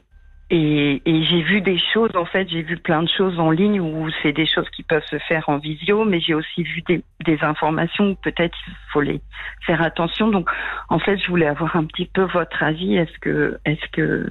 et, 0.54 1.02
et 1.06 1.24
j'ai 1.24 1.42
vu 1.42 1.62
des 1.62 1.80
choses. 1.94 2.12
En 2.14 2.26
fait, 2.26 2.50
j'ai 2.50 2.62
vu 2.62 2.76
plein 2.76 3.04
de 3.04 3.10
choses 3.10 3.40
en 3.40 3.52
ligne 3.52 3.80
où 3.80 4.10
c'est 4.22 4.34
des 4.34 4.46
choses 4.46 4.70
qui 4.76 4.84
peuvent 4.84 5.06
se 5.06 5.18
faire 5.20 5.48
en 5.48 5.58
visio, 5.60 6.04
mais 6.04 6.20
j'ai 6.20 6.34
aussi 6.34 6.64
vu 6.64 6.82
des, 6.82 7.02
des 7.26 7.42
informations 7.42 8.10
où 8.12 8.16
peut-être 8.16 8.58
il 8.68 8.74
faut 8.92 9.00
les 9.00 9.22
faire 9.66 9.82
attention. 9.82 10.28
Donc, 10.28 10.50
en 10.90 11.00
fait, 11.00 11.18
je 11.20 11.28
voulais 11.30 11.48
avoir 11.48 11.78
un 11.78 11.86
petit 11.86 12.06
peu 12.06 12.24
votre 12.24 12.62
avis. 12.64 12.98
Est-ce 12.98 13.18
que, 13.20 13.60
est-ce 13.64 13.88
que, 13.94 14.30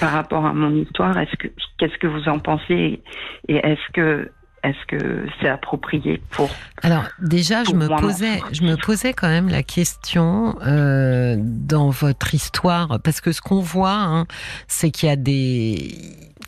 par 0.00 0.12
rapport 0.12 0.46
à 0.46 0.54
mon 0.54 0.74
histoire, 0.74 1.18
est-ce 1.18 1.36
que, 1.36 1.48
qu'est-ce 1.78 1.98
que 1.98 2.06
vous 2.06 2.26
en 2.30 2.38
pensez 2.38 3.02
et 3.48 3.56
est-ce 3.56 3.92
que, 3.92 4.32
est-ce 4.62 4.86
que 4.86 5.26
c'est 5.40 5.48
approprié 5.48 6.22
pour 6.30 6.50
Alors 6.82 7.04
déjà, 7.20 7.64
je 7.64 7.72
me 7.72 7.88
posais, 8.00 8.40
je 8.52 8.62
me 8.62 8.76
posais 8.76 9.12
quand 9.12 9.28
même 9.28 9.48
la 9.48 9.62
question 9.62 10.56
euh, 10.66 11.36
dans 11.38 11.90
votre 11.90 12.34
histoire, 12.34 13.00
parce 13.02 13.20
que 13.20 13.32
ce 13.32 13.40
qu'on 13.40 13.60
voit, 13.60 13.92
hein, 13.92 14.26
c'est 14.68 14.90
qu'il 14.90 15.08
y 15.08 15.12
a 15.12 15.16
des, 15.16 15.94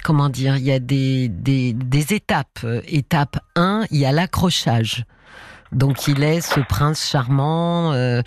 comment 0.04 0.28
dire, 0.28 0.56
il 0.56 0.64
y 0.64 0.72
a 0.72 0.78
des 0.78 1.28
des, 1.28 1.72
des 1.72 2.14
étapes. 2.14 2.66
Étape 2.86 3.38
1, 3.56 3.84
il 3.90 3.98
y 3.98 4.06
a 4.06 4.12
l'accrochage. 4.12 5.04
Donc 5.72 6.06
il 6.06 6.22
est 6.22 6.42
ce 6.42 6.60
prince 6.60 7.08
charmant 7.08 7.92
euh, 7.92 8.20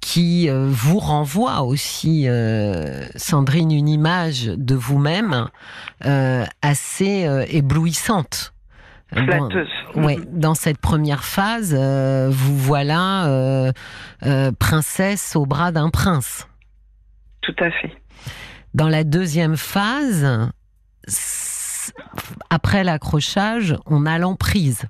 qui 0.00 0.50
euh, 0.50 0.68
vous 0.68 0.98
renvoie 0.98 1.62
aussi, 1.62 2.28
euh, 2.28 3.06
Sandrine, 3.16 3.70
une 3.72 3.88
image 3.88 4.44
de 4.44 4.74
vous-même 4.74 5.48
assez 6.62 7.28
éblouissante. 7.48 8.52
Flatteuse. 9.12 9.68
Dans, 9.94 10.04
ouais, 10.04 10.18
dans 10.30 10.54
cette 10.54 10.78
première 10.78 11.24
phase, 11.24 11.74
vous 11.74 12.56
voilà 12.56 13.72
princesse 14.58 15.36
au 15.36 15.46
bras 15.46 15.72
d'un 15.72 15.90
prince. 15.90 16.46
Tout 17.40 17.56
à 17.58 17.70
fait. 17.70 17.92
Dans 18.74 18.88
la 18.88 19.02
deuxième 19.02 19.56
phase, 19.56 20.50
après 22.50 22.84
l'accrochage, 22.84 23.76
on 23.86 24.06
a 24.06 24.18
l'emprise. 24.18 24.84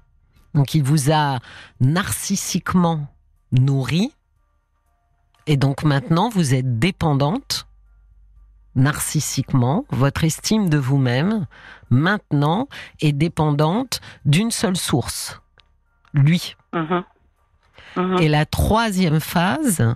Donc 0.55 0.75
il 0.75 0.83
vous 0.83 1.11
a 1.11 1.39
narcissiquement 1.81 3.07
nourri. 3.53 4.13
Et 5.47 5.57
donc 5.57 5.83
maintenant, 5.85 6.29
vous 6.29 6.55
êtes 6.55 6.79
dépendante 6.79 7.67
narcissiquement. 8.81 9.85
Votre 9.91 10.25
estime 10.25 10.69
de 10.69 10.79
vous-même, 10.79 11.47
maintenant, 11.91 12.69
est 13.01 13.13
dépendante 13.13 14.01
d'une 14.25 14.51
seule 14.51 14.77
source. 14.77 15.41
Lui. 16.13 16.57
Mhm. 16.73 17.05
Mhm. 17.97 18.19
Et 18.21 18.29
la 18.29 18.47
troisième 18.47 19.21
phase, 19.21 19.95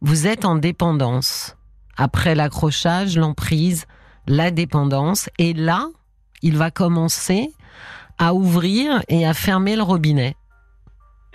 vous 0.00 0.26
êtes 0.26 0.44
en 0.44 0.56
dépendance. 0.56 1.56
Après 1.96 2.34
l'accrochage, 2.34 3.16
l'emprise, 3.16 3.86
la 4.26 4.50
dépendance. 4.50 5.28
Et 5.38 5.52
là, 5.52 5.88
il 6.42 6.56
va 6.56 6.70
commencer 6.70 7.50
à 8.18 8.34
ouvrir 8.34 9.02
et 9.08 9.26
à 9.26 9.34
fermer 9.34 9.76
le 9.76 9.82
robinet. 9.82 10.36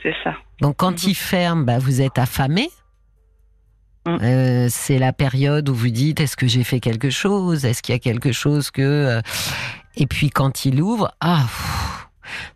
C'est 0.01 0.15
ça. 0.23 0.33
Donc 0.61 0.77
quand 0.77 1.03
mhm. 1.03 1.09
il 1.09 1.15
ferme, 1.15 1.65
bah, 1.65 1.79
vous 1.79 2.01
êtes 2.01 2.17
affamé. 2.17 2.69
Mhm. 4.05 4.19
Euh, 4.21 4.67
c'est 4.69 4.99
la 4.99 5.13
période 5.13 5.69
où 5.69 5.75
vous 5.75 5.89
dites 5.89 6.19
est-ce 6.19 6.35
que 6.35 6.47
j'ai 6.47 6.63
fait 6.63 6.79
quelque 6.79 7.09
chose? 7.09 7.65
Est-ce 7.65 7.81
qu'il 7.81 7.93
y 7.93 7.95
a 7.95 7.99
quelque 7.99 8.31
chose 8.31 8.71
que... 8.71 8.81
Euh, 8.81 9.21
et 9.95 10.07
puis 10.07 10.29
quand 10.29 10.65
il 10.65 10.81
ouvre, 10.81 11.13
ah... 11.21 11.45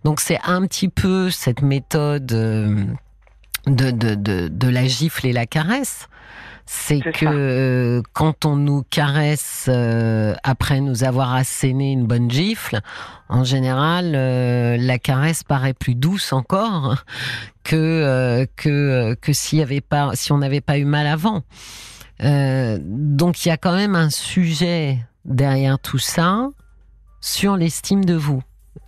Donc 0.04 0.22
c'est 0.22 0.40
un 0.44 0.66
petit 0.66 0.90
peu 0.90 1.30
cette 1.30 1.62
méthode 1.62 2.32
euh, 2.32 2.86
de, 3.68 3.92
de, 3.92 4.16
de, 4.16 4.48
de 4.48 4.68
la 4.68 4.88
gifle 4.88 5.28
et 5.28 5.34
la 5.34 5.46
caresse 5.46 6.08
c'est 6.70 7.00
que 7.00 7.26
euh, 7.26 8.02
quand 8.12 8.44
on 8.44 8.58
nous 8.58 8.84
caresse 8.84 9.68
euh, 9.70 10.36
après 10.44 10.82
nous 10.82 11.06
avoir 11.06 11.34
asséné 11.34 11.94
une 11.94 12.06
bonne 12.06 12.30
gifle, 12.30 12.82
en 13.30 13.46
général, 13.46 14.12
euh, 14.16 14.76
la 14.78 15.00
caresse 15.00 15.46
paraît 15.46 15.74
plus 15.74 15.96
douce 15.96 16.34
encore 16.34 17.06
que 17.64 18.46
que 18.58 19.14
que 19.14 19.34
s'il 19.34 19.60
y 19.60 19.62
avait 19.62 19.80
pas, 19.80 20.12
si 20.14 20.34
on 20.34 20.40
n'avait 20.40 20.62
pas 20.62 20.78
eu 20.78 20.84
mal 20.84 21.08
avant. 21.08 21.44
donc 22.20 23.46
il 23.46 23.50
y 23.50 23.52
a 23.52 23.58
quand 23.58 23.76
même 23.76 23.96
un 23.96 24.10
sujet 24.10 25.00
derrière 25.24 25.80
tout 25.80 26.00
ça 26.00 26.50
sur 27.22 27.56
l'estime 27.56 28.04
de 28.04 28.14
vous. 28.14 28.44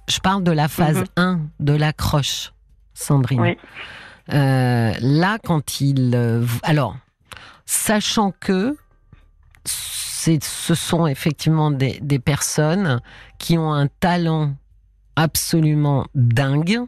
Je 0.09 0.19
parle 0.19 0.43
de 0.43 0.51
la 0.51 0.67
phase 0.67 1.05
1 1.15 1.35
mhm. 1.35 1.49
de 1.61 1.73
l'accroche, 1.73 2.51
Sandrine. 2.93 3.39
Oui. 3.39 3.57
là, 4.27 5.37
quand 5.41 5.79
il, 5.79 6.45
alors 6.63 6.97
sachant 7.69 8.31
que 8.31 8.75
ce 9.35 10.73
sont 10.73 11.05
effectivement 11.05 11.69
des, 11.69 12.19
personnes 12.19 12.99
qui 13.37 13.59
ont 13.59 13.71
un 13.71 13.85
talent 13.85 14.55
absolument 15.15 16.07
dingue 16.15 16.79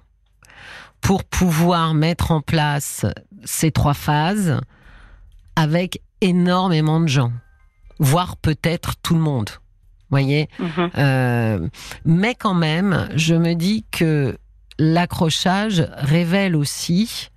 pour 0.99 1.23
pouvoir 1.23 1.93
mettre 1.93 2.31
en 2.31 2.41
place 2.41 3.05
ces 3.43 3.69
trois 3.69 3.93
phases 3.93 4.59
avec 5.55 6.01
énormément 6.19 6.99
de 6.99 7.07
gens, 7.07 7.31
voire 7.99 8.35
peut-être 8.35 8.95
tout 9.03 9.13
le 9.13 9.21
monde. 9.21 9.51
Voyez, 10.09 10.49
mhm. 10.57 10.89
euh, 10.97 11.69
mais 12.05 12.33
quand 12.33 12.55
même, 12.55 13.07
je 13.15 13.35
me 13.35 13.53
dis 13.53 13.85
que 13.91 14.35
l'accrochage 14.79 15.87
révèle 15.97 16.55
aussi 16.55 17.29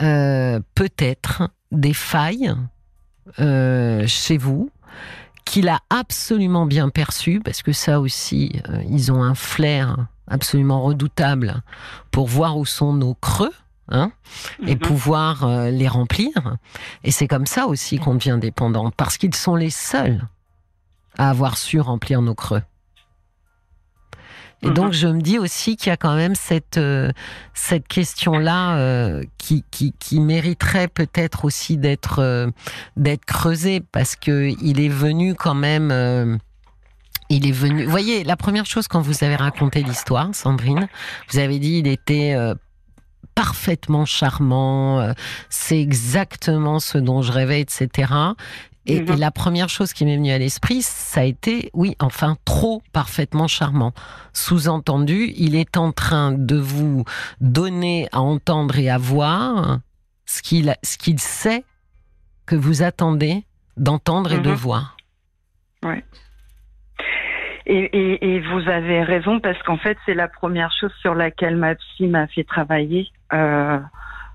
euh, 0.00 0.60
peut-être 0.76 1.50
des 1.72 1.92
failles 1.92 2.54
euh, 3.40 4.06
chez 4.06 4.38
vous, 4.38 4.70
qu'il 5.44 5.68
a 5.68 5.80
absolument 5.90 6.66
bien 6.66 6.88
perçu, 6.88 7.40
parce 7.44 7.62
que 7.62 7.72
ça 7.72 8.00
aussi, 8.00 8.60
euh, 8.68 8.82
ils 8.88 9.12
ont 9.12 9.22
un 9.22 9.34
flair 9.34 10.06
absolument 10.26 10.82
redoutable 10.82 11.62
pour 12.10 12.26
voir 12.26 12.56
où 12.56 12.64
sont 12.64 12.92
nos 12.92 13.14
creux. 13.14 13.52
Hein, 13.90 14.12
et 14.66 14.76
mhm. 14.76 14.80
pouvoir 14.80 15.44
euh, 15.44 15.68
les 15.68 15.88
remplir. 15.88 16.56
Et 17.02 17.10
c'est 17.10 17.28
comme 17.28 17.44
ça 17.44 17.66
aussi 17.66 17.98
qu'on 17.98 18.14
devient 18.14 18.38
dépendant, 18.40 18.90
parce 18.90 19.18
qu'ils 19.18 19.34
sont 19.34 19.56
les 19.56 19.68
seuls 19.68 20.22
à 21.18 21.28
avoir 21.28 21.58
su 21.58 21.78
remplir 21.80 22.22
nos 22.22 22.34
creux. 22.34 22.62
Et 24.64 24.70
donc, 24.70 24.86
mhm. 24.86 24.92
je 24.92 25.08
me 25.08 25.20
dis 25.20 25.38
aussi 25.38 25.76
qu'il 25.76 25.90
y 25.90 25.92
a 25.92 25.96
quand 25.96 26.16
même 26.16 26.34
cette, 26.34 26.78
euh, 26.78 27.10
cette 27.52 27.86
question-là 27.86 28.76
euh, 28.76 29.22
qui, 29.38 29.64
qui, 29.70 29.92
qui, 29.98 30.20
mériterait 30.20 30.88
peut-être 30.88 31.44
aussi 31.44 31.76
d'être 31.76 32.20
euh, 32.20 32.48
d'être 32.96 33.24
creusée 33.24 33.80
parce 33.80 34.16
que 34.16 34.52
il 34.62 34.80
est 34.80 34.88
venu 34.88 35.34
quand 35.34 35.54
même. 35.54 36.38
il 37.28 37.46
est 37.46 37.52
venu. 37.52 37.84
Vous 37.84 37.90
voyez, 37.90 38.24
la 38.24 38.36
première 38.36 38.66
chose 38.66 38.88
quand 38.88 39.00
vous 39.00 39.22
avez 39.22 39.36
raconté 39.36 39.82
l'histoire, 39.82 40.34
Sandrine, 40.34 40.88
vous 41.30 41.38
avez 41.38 41.58
dit 41.58 41.78
il 41.78 41.86
était 41.86 42.34
parfaitement 43.34 44.04
charmant, 44.06 45.12
c'est 45.50 45.80
exactement 45.80 46.78
ce 46.78 46.98
dont 46.98 47.20
je 47.20 47.32
rêvais, 47.32 47.60
etc. 47.60 48.12
Et, 48.86 49.00
mhm. 49.00 49.18
la 49.18 49.30
première 49.30 49.68
chose 49.68 49.92
qui 49.92 50.04
m'est 50.04 50.16
venue 50.16 50.32
à 50.32 50.38
l'esprit, 50.38 50.82
ça 50.82 51.20
a 51.20 51.24
été, 51.24 51.70
oui, 51.72 51.96
enfin, 52.00 52.36
trop 52.44 52.82
parfaitement 52.92 53.48
charmant. 53.48 53.92
Sous-entendu, 54.32 55.32
il 55.36 55.54
est 55.56 55.76
en 55.76 55.92
train 55.92 56.32
de 56.32 56.56
vous 56.56 57.04
donner 57.40 58.08
à 58.12 58.20
entendre 58.20 58.78
et 58.78 58.90
à 58.90 58.98
voir 58.98 59.78
ce 60.26 60.42
qu'il 60.42 60.74
ce 60.82 60.98
qu'il 60.98 61.18
sait 61.18 61.64
que 62.46 62.56
vous 62.56 62.82
attendez 62.82 63.44
d'entendre 63.76 64.32
et 64.32 64.38
de 64.38 64.50
mhm. 64.50 64.56
voir. 64.56 64.96
Oui. 65.82 65.96
Et, 67.66 68.40
vous 68.40 68.68
avez 68.68 69.02
raison 69.02 69.40
parce 69.40 69.60
qu'en 69.62 69.78
fait, 69.78 69.96
c'est 70.04 70.14
la 70.14 70.28
première 70.28 70.70
chose 70.78 70.92
sur 71.00 71.14
laquelle 71.14 71.56
ma 71.56 71.74
psy 71.74 72.06
m'a 72.06 72.26
fait 72.26 72.44
travailler 72.44 73.08
euh, 73.32 73.78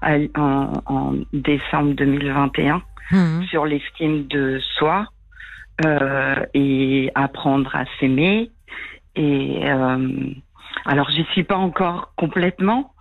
en, 0.02 0.72
en 0.88 1.14
décembre 1.32 1.94
2021. 1.94 2.82
Mhm. 3.12 3.46
sur 3.48 3.66
l'estime 3.66 4.28
de 4.28 4.60
soi 4.78 5.08
euh, 5.86 6.46
et 6.54 7.12
apprendre 7.16 7.76
à 7.76 7.86
s'aimer. 8.00 8.52
Et 9.16 9.62
euh, 9.66 10.32
alors, 10.86 11.10
j'y 11.10 11.24
suis 11.34 11.44
pas 11.44 11.58
encore 11.58 12.14
complètement, 12.16 12.94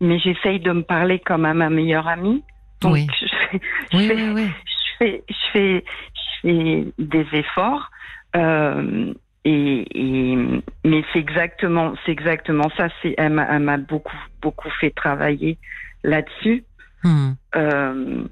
mais 0.00 0.18
j'essaye 0.18 0.60
de 0.60 0.72
me 0.72 0.82
parler 0.82 1.18
comme 1.18 1.44
à 1.44 1.54
ma 1.54 1.70
meilleure 1.70 2.08
amie. 2.08 2.42
Donc, 2.80 2.92
oui. 2.92 3.06
je, 3.20 3.26
fais, 3.50 3.60
je, 3.92 3.98
fais, 3.98 5.24
je, 5.28 5.52
fais, 5.52 5.84
je, 6.14 6.40
fais, 6.42 6.92
des 6.98 7.26
efforts. 7.32 7.90
Euh, 8.36 9.12
et, 9.44 9.86
et, 9.94 10.36
mais 10.84 11.04
c'est 11.12 11.18
exactement, 11.18 11.94
c'est 12.04 12.12
exactement 12.12 12.70
ça. 12.76 12.88
C'est, 13.02 13.14
elle 13.18 13.32
m'a 13.32 13.76
beaucoup, 13.78 14.16
beaucoup 14.42 14.70
fait 14.80 14.90
travailler 14.90 15.58
là-dessus. 16.04 16.64
Mmh. 17.04 17.30
Euh, 17.56 18.24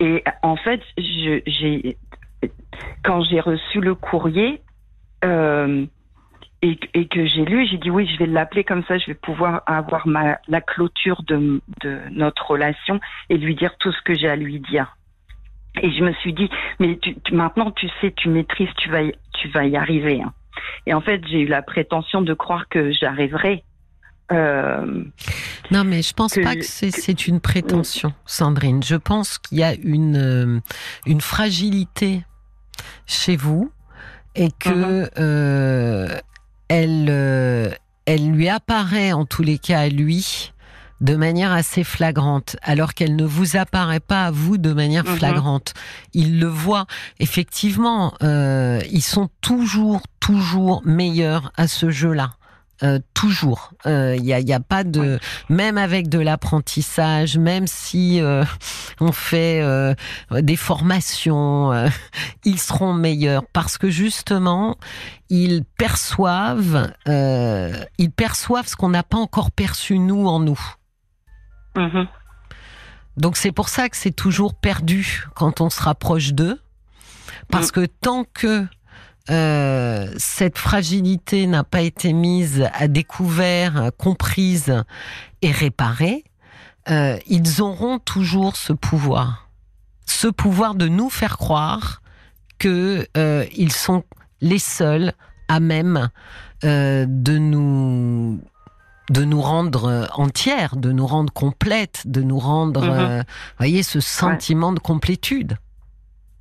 et 0.00 0.22
en 0.42 0.56
fait, 0.56 0.80
j'ai 0.96 1.96
quand 3.02 3.22
j'ai 3.22 3.40
reçu 3.40 3.80
le 3.80 3.94
courrier 3.94 4.62
euh, 5.24 5.86
et, 6.62 6.76
que 6.76 7.26
j'ai 7.26 7.44
lu, 7.44 7.66
j'ai 7.66 7.78
dit 7.78 7.90
oui, 7.90 8.08
je 8.12 8.18
vais 8.18 8.26
l'appeler 8.26 8.64
comme 8.64 8.84
ça, 8.84 8.98
je 8.98 9.06
vais 9.06 9.14
pouvoir 9.14 9.62
avoir 9.66 10.06
ma, 10.06 10.38
la 10.48 10.60
clôture 10.60 11.22
de, 11.24 11.60
de 11.82 12.00
notre 12.10 12.50
relation 12.50 13.00
et 13.28 13.38
lui 13.38 13.54
dire 13.54 13.76
tout 13.78 13.92
ce 13.92 14.02
que 14.02 14.14
j'ai 14.14 14.28
à 14.28 14.36
lui 14.36 14.60
dire. 14.60 14.96
Et 15.82 15.92
je 15.92 16.02
me 16.02 16.12
suis 16.14 16.32
dit, 16.32 16.50
mais 16.80 16.98
tu, 16.98 17.14
maintenant 17.32 17.70
tu 17.70 17.88
sais, 18.00 18.12
tu 18.12 18.28
maîtrises, 18.28 18.70
tu 18.78 18.88
vas 18.90 19.02
y, 19.02 19.12
tu 19.34 19.48
vas 19.48 19.64
y 19.66 19.76
arriver. 19.76 20.20
Hein. 20.22 20.32
Et 20.86 20.94
en 20.94 21.00
fait, 21.00 21.24
j'ai 21.28 21.40
eu 21.42 21.46
la 21.46 21.62
prétention 21.62 22.22
de 22.22 22.34
croire 22.34 22.68
que 22.68 22.90
j'arriverais 22.90 23.62
euh, 24.30 25.04
non, 25.70 25.84
mais 25.84 26.02
je 26.02 26.12
pense 26.12 26.34
pas 26.34 26.54
que 26.54 26.64
c'est 26.64 27.26
une 27.26 27.40
prétention, 27.40 28.12
Sandrine. 28.26 28.82
Je 28.82 28.96
pense 28.96 29.38
qu'il 29.38 29.58
y 29.58 29.62
a 29.62 29.74
une, 29.74 30.16
euh, 30.16 30.60
une 31.06 31.20
fragilité 31.20 32.24
chez 33.06 33.36
vous 33.36 33.72
et 34.34 34.50
que 34.50 34.68
uh-huh. 35.04 35.10
euh, 35.18 36.18
elle, 36.68 37.78
elle 38.06 38.30
lui 38.30 38.48
apparaît, 38.48 39.12
en 39.12 39.24
tous 39.24 39.42
les 39.42 39.58
cas 39.58 39.80
à 39.80 39.88
lui, 39.88 40.52
de 41.00 41.14
manière 41.16 41.52
assez 41.52 41.84
flagrante, 41.84 42.56
alors 42.62 42.92
qu'elle 42.92 43.16
ne 43.16 43.24
vous 43.24 43.56
apparaît 43.56 44.00
pas 44.00 44.26
à 44.26 44.30
vous 44.30 44.58
de 44.58 44.72
manière 44.72 45.04
uh-huh. 45.04 45.16
flagrante. 45.16 45.72
Il 46.12 46.38
le 46.38 46.48
voit. 46.48 46.86
Effectivement, 47.18 48.12
ils 48.20 49.02
sont 49.02 49.30
toujours, 49.40 50.02
toujours 50.20 50.82
meilleurs 50.84 51.50
à 51.56 51.66
ce 51.66 51.88
jeu-là 51.88 52.37
Euh, 52.84 53.00
toujours. 53.12 53.72
Il 53.84 53.90
euh, 53.90 54.16
n'y 54.18 54.32
a, 54.32 54.38
y 54.38 54.52
a, 54.52 54.60
pas 54.60 54.84
de, 54.84 55.18
même 55.48 55.76
avec 55.76 56.08
de 56.08 56.20
l'apprentissage, 56.20 57.36
même 57.36 57.66
si 57.66 58.20
euh, 58.20 58.44
on 59.00 59.10
fait 59.10 59.64
des 60.30 60.54
formations, 60.54 61.72
ils 62.44 62.60
seront 62.60 62.92
meilleurs 62.92 63.44
parce 63.52 63.78
que 63.78 63.90
justement 63.90 64.76
ils 65.28 65.64
perçoivent, 65.76 66.92
ils 67.06 68.12
perçoivent 68.14 68.68
ce 68.68 68.76
qu'on 68.76 68.90
n'a 68.90 69.02
pas 69.02 69.18
encore 69.18 69.50
perçu 69.50 69.98
nous 69.98 70.28
en 70.28 70.38
nous. 70.38 70.60
Mm-hmm. 71.74 72.06
Donc 73.16 73.36
c'est 73.36 73.52
pour 73.52 73.68
ça 73.68 73.88
que 73.88 73.96
c'est 73.96 74.14
toujours 74.14 74.54
perdu 74.54 75.26
quand 75.34 75.60
on 75.60 75.68
se 75.68 75.82
rapproche 75.82 76.32
d'eux, 76.32 76.60
parce 77.50 77.68
mm. 77.68 77.72
que 77.72 77.86
tant 77.86 78.24
que 78.32 78.66
euh, 79.30 80.06
cette 80.16 80.58
fragilité 80.58 81.46
n'a 81.46 81.64
pas 81.64 81.82
été 81.82 82.12
mise 82.12 82.68
à 82.72 82.88
découvert, 82.88 83.90
comprise 83.98 84.84
et 85.42 85.50
réparée, 85.50 86.24
euh, 86.90 87.18
ils 87.26 87.60
auront 87.60 87.98
toujours 87.98 88.56
ce 88.56 88.72
pouvoir, 88.72 89.48
ce 90.06 90.28
pouvoir 90.28 90.74
de 90.74 90.88
nous 90.88 91.10
faire 91.10 91.36
croire 91.36 92.00
que 92.58 93.06
euh, 93.16 93.44
ils 93.54 93.72
sont 93.72 94.04
les 94.40 94.58
seuls 94.58 95.12
à 95.48 95.60
même 95.60 96.08
de 96.62 97.38
nous 97.38 98.40
de 99.10 99.24
nous 99.24 99.40
rendre 99.40 100.06
entières, 100.12 100.76
de 100.76 100.92
nous 100.92 101.06
rendre 101.06 101.32
complètes, 101.32 102.02
de 102.06 102.20
nous 102.20 102.38
rendre, 102.38 102.84
mm-hmm. 102.84 103.24
voyez, 103.56 103.82
ce 103.82 104.00
sentiment 104.00 104.72
de 104.72 104.80
complétude. 104.80 105.56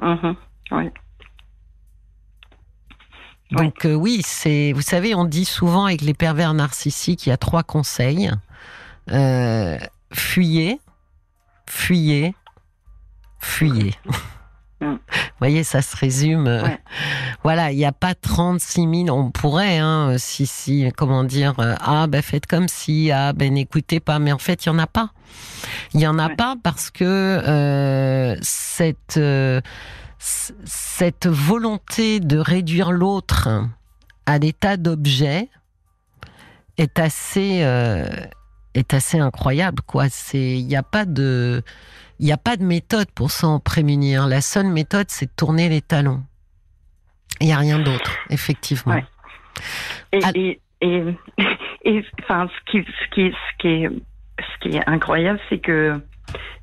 Mm-hmm. 0.01 0.35
Oui. 0.71 0.91
Donc 3.51 3.85
euh, 3.85 3.93
oui, 3.93 4.21
c'est, 4.25 4.73
vous 4.73 4.81
savez, 4.81 5.15
on 5.15 5.25
dit 5.25 5.45
souvent 5.45 5.85
avec 5.85 6.01
les 6.01 6.13
pervers 6.13 6.53
narcissiques, 6.53 7.25
il 7.25 7.29
y 7.29 7.31
a 7.31 7.37
trois 7.37 7.63
conseils 7.63 8.31
euh, 9.11 9.77
fuyez, 10.11 10.79
fuyez, 11.65 12.35
fuyez. 13.39 13.95
Mm. 14.81 14.85
Vous 15.39 15.39
voyez, 15.39 15.63
ça 15.63 15.81
se 15.81 15.95
résume. 15.95 16.47
Euh, 16.47 16.67
voilà, 17.43 17.71
il 17.71 17.77
n'y 17.77 17.85
a 17.85 17.91
pas 17.91 18.15
36 18.15 19.05
000. 19.05 19.17
On 19.17 19.31
pourrait, 19.31 19.77
hein, 19.77 20.15
si, 20.17 20.45
si, 20.45 20.91
comment 20.97 21.23
dire, 21.23 21.55
ah, 21.79 22.07
ben 22.07 22.21
faites 22.21 22.47
comme 22.47 22.67
si, 22.67 23.11
ah, 23.11 23.33
ben 23.33 23.53
n'écoutez 23.53 23.99
pas. 23.99 24.19
Mais 24.19 24.31
en 24.31 24.37
fait, 24.37 24.65
il 24.65 24.69
n'y 24.69 24.75
en 24.75 24.79
a 24.79 24.87
pas. 24.87 25.11
Il 25.93 25.97
n'y 25.97 26.07
en 26.07 26.19
a 26.19 26.29
pas 26.29 26.55
parce 26.61 26.91
que 26.91 28.35
cette 28.41 29.19
cette 30.19 31.27
volonté 31.27 32.19
de 32.19 32.37
réduire 32.37 32.91
l'autre 32.91 33.49
à 34.25 34.37
l'état 34.37 34.77
d'objet 34.77 35.49
est 36.77 36.99
assez 36.99 37.63
euh, 37.63 38.07
est 38.73 38.93
assez 38.93 39.19
incroyable 39.19 39.81
quoi. 39.85 40.09
C'est 40.09 40.57
il 40.57 40.65
n'y 40.65 40.75
a 40.75 40.83
pas 40.83 41.05
de 41.05 41.61
il 42.19 42.25
n'y 42.25 42.31
a 42.31 42.37
pas 42.37 42.57
de 42.57 42.63
méthode 42.63 43.09
pour 43.11 43.31
s'en 43.31 43.59
prémunir. 43.59 44.27
La 44.27 44.41
seule 44.41 44.67
méthode 44.67 45.07
c'est 45.09 45.27
de 45.27 45.35
tourner 45.35 45.69
les 45.69 45.81
talons. 45.81 46.23
Il 47.39 47.47
n'y 47.47 47.53
a 47.53 47.57
rien 47.57 47.79
d'autre 47.79 48.11
effectivement. 48.29 48.99
Et, 50.11 50.59
et, 50.81 51.05
enfin 52.23 52.47
ce 52.47 52.71
qui 52.71 52.85
ce 52.85 53.15
qui 53.15 53.31
ce 53.31 53.57
qui 53.59 53.67
est 53.67 53.89
ce 54.39 54.59
qui 54.61 54.77
est 54.77 54.87
incroyable 54.87 55.39
c'est 55.49 55.59
que 55.59 55.99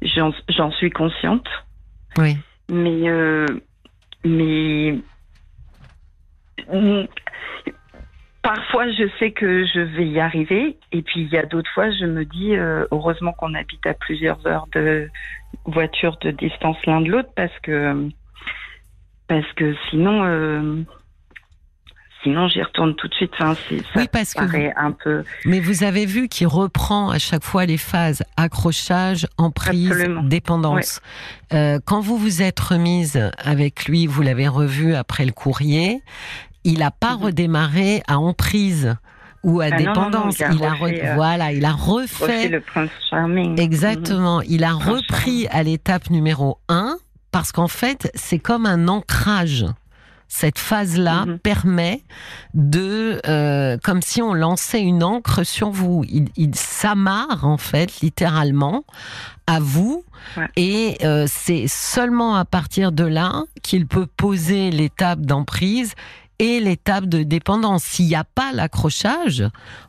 j'en 0.03 0.71
suis 0.73 0.91
consciente. 0.91 1.49
Oui 2.19 2.37
mais 2.69 3.09
euh, 3.09 3.47
mais 4.25 4.99
parfois 8.43 8.91
je 8.91 9.09
sais 9.19 9.33
que 9.33 9.65
je 9.67 9.81
vais 9.81 10.07
y 10.07 10.21
arriver. 10.21 10.77
Et 10.93 11.03
puis 11.03 11.23
il 11.23 11.29
y 11.29 11.37
a 11.37 11.47
d'autres 11.47 11.71
fois 11.73 11.91
je 11.91 12.07
me 12.07 12.25
dis 12.25 12.57
euh, 12.57 12.87
heureusement 12.91 13.33
qu'on 13.33 13.55
habite 13.55 13.87
à 13.87 13.95
plusieurs 13.95 14.47
heures 14.47 14.67
de 14.73 15.09
voiture 15.67 16.17
de 16.19 16.31
distance 16.31 16.77
l'un 16.87 17.01
de 17.01 17.11
l'autre 17.11 17.31
parce 17.37 17.57
que 17.61 18.09
parce 19.29 19.51
que 19.53 19.75
sinon 19.91 20.25
euh, 20.25 20.83
sinon 22.25 22.49
j'y 22.49 22.63
retourne 22.63 22.97
tout 22.97 23.07
de 23.07 23.15
suite. 23.15 23.31
Enfin, 23.39 23.55
ça 23.55 23.77
oui, 23.95 24.09
parce 24.11 24.35
que 24.35 24.43
un 24.77 24.91
peu. 24.91 25.23
Mais 25.45 25.61
vous 25.61 25.85
avez 25.85 26.07
vu 26.07 26.29
qu'il 26.29 26.49
reprend 26.49 27.11
à 27.11 27.19
chaque 27.19 27.45
fois 27.45 27.67
les 27.67 27.79
phases 27.79 28.25
accrochage, 28.37 29.29
emprise, 29.39 30.09
dépendance. 30.25 31.01
Euh, 31.53 31.79
quand 31.85 32.01
vous 32.01 32.19
vous 32.19 32.43
êtes 32.43 32.59
remise 32.59 33.31
avec 33.39 33.85
lui, 33.85 34.07
vous 34.09 34.23
l'avez 34.23 34.49
revu 34.49 34.95
après 34.95 35.25
le 35.25 35.33
courrier, 35.33 36.03
il 36.65 36.81
n'a 36.81 36.91
pas 36.91 37.17
mhm. 37.17 37.23
redémarré 37.25 38.03
à 38.09 38.19
emprise 38.19 38.97
ou 39.45 39.61
à 39.61 39.67
ah 39.71 39.77
dépendance. 39.77 40.39
il, 40.39 40.65
a, 40.65 40.73
euh, 40.73 41.15
voilà, 41.15 41.53
il 41.53 41.65
a 41.65 41.73
refait, 41.73 42.49
le 42.49 42.61
prince 42.61 42.91
charming. 43.11 43.61
Exactement. 43.61 44.41
Il 44.41 44.65
a 44.65 44.73
repris 44.73 45.47
à 45.49 45.63
l'étape 45.63 46.09
numéro 46.11 46.59
1 46.69 46.97
parce 47.31 47.53
qu'en 47.53 47.69
fait, 47.69 48.11
c'est 48.15 48.39
comme 48.39 48.65
un 48.65 48.89
ancrage. 48.89 49.67
Cette 50.29 50.59
phase-là 50.59 51.27
mhm. 51.27 51.39
permet 51.39 52.03
de, 52.55 53.21
euh, 53.27 53.77
comme 53.83 54.03
si 54.03 54.21
on 54.23 54.35
lançait 54.35 54.83
une 54.83 55.05
encre 55.05 55.45
sur 55.45 55.71
vous. 55.71 56.05
Il, 56.09 56.55
s'amarre 56.55 57.47
en 57.47 57.57
fait, 57.57 58.01
littéralement, 58.01 58.85
à 59.47 59.61
vous. 59.61 60.05
Et 60.57 60.97
euh, 61.05 61.27
c'est 61.29 61.67
seulement 61.69 62.37
à 62.37 62.45
partir 62.45 62.93
de 62.93 63.05
là 63.05 63.45
qu'il 63.63 63.87
peut 63.87 64.07
poser 64.07 64.71
l'étape 64.71 65.21
d'emprise 65.21 65.95
et 66.39 66.61
l'étape 66.61 67.07
de 67.07 67.23
dépendance. 67.23 67.85
S'il 67.85 68.07
n'y 68.07 68.15
a 68.15 68.25
pas 68.25 68.53
l'accrochage, 68.53 69.45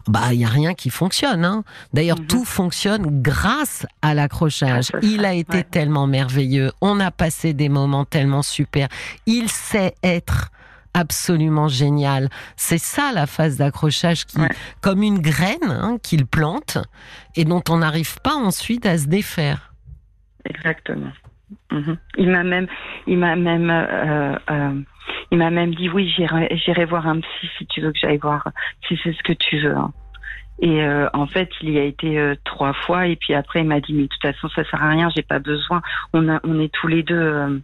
bah 0.07 0.33
il 0.33 0.41
y 0.41 0.45
a 0.45 0.49
rien 0.49 0.73
qui 0.73 0.89
fonctionne. 0.89 1.45
Hein. 1.45 1.63
D'ailleurs, 1.93 2.19
mhm. 2.19 2.27
tout 2.27 2.45
fonctionne 2.45 3.21
grâce 3.21 3.85
à 4.01 4.13
l'accrochage. 4.13 4.91
Il 5.01 5.25
a 5.25 5.33
été 5.33 5.63
tellement 5.63 6.07
merveilleux. 6.07 6.71
On 6.81 6.99
a 6.99 7.11
passé 7.11 7.53
des 7.53 7.69
moments 7.69 8.05
tellement 8.05 8.41
super. 8.41 8.87
Il 9.25 9.49
sait 9.49 9.95
être 10.03 10.51
absolument 10.93 11.67
génial. 11.67 12.29
C'est 12.55 12.77
ça 12.77 13.11
la 13.13 13.27
phase 13.27 13.57
d'accrochage 13.57 14.25
qui, 14.25 14.37
comme 14.81 15.03
une 15.03 15.19
graine 15.19 15.69
hein, 15.69 15.97
qu'il 16.01 16.25
plante 16.25 16.77
et 17.35 17.43
dont 17.43 17.63
on 17.69 17.77
n'arrive 17.77 18.19
pas 18.21 18.35
ensuite 18.35 18.85
à 18.85 18.97
se 18.97 19.05
défaire. 19.05 19.73
Exactement. 20.45 21.11
Mhm. 21.71 21.97
Il 22.17 22.29
m'a 22.29 22.43
même, 22.43 22.67
il 23.07 23.17
m'a 23.17 23.35
même 23.35 23.69
euh, 23.69 24.35
euh, 24.49 24.81
il 25.31 25.37
m'a 25.37 25.49
même 25.49 25.73
dit 25.75 25.89
oui, 25.89 26.09
j'irai 26.09 26.85
voir 26.85 27.07
un 27.07 27.19
psy 27.19 27.49
si 27.57 27.65
tu 27.67 27.81
veux 27.81 27.91
que 27.91 27.99
j'aille 27.99 28.17
voir, 28.17 28.47
si 28.87 28.99
c'est 29.03 29.13
ce 29.13 29.23
que 29.23 29.33
tu 29.33 29.59
veux. 29.59 29.75
Hein. 29.75 29.91
Et 30.59 30.83
euh, 30.83 31.09
en 31.13 31.27
fait, 31.27 31.49
il 31.61 31.71
y 31.71 31.79
a 31.79 31.83
été 31.83 32.17
euh, 32.17 32.35
trois 32.45 32.73
fois 32.73 33.07
et 33.07 33.17
puis 33.17 33.33
après 33.33 33.59
il 33.61 33.67
m'a 33.67 33.81
dit 33.81 33.93
mais 33.93 34.03
de 34.03 34.07
toute 34.07 34.21
façon 34.21 34.47
ça 34.49 34.63
sert 34.63 34.81
à 34.81 34.89
rien, 34.89 35.09
j'ai 35.15 35.23
pas 35.23 35.39
besoin. 35.39 35.81
On 36.13 36.29
a, 36.29 36.39
on 36.43 36.59
est 36.59 36.73
tous 36.73 36.87
les 36.87 37.03
deux. 37.03 37.61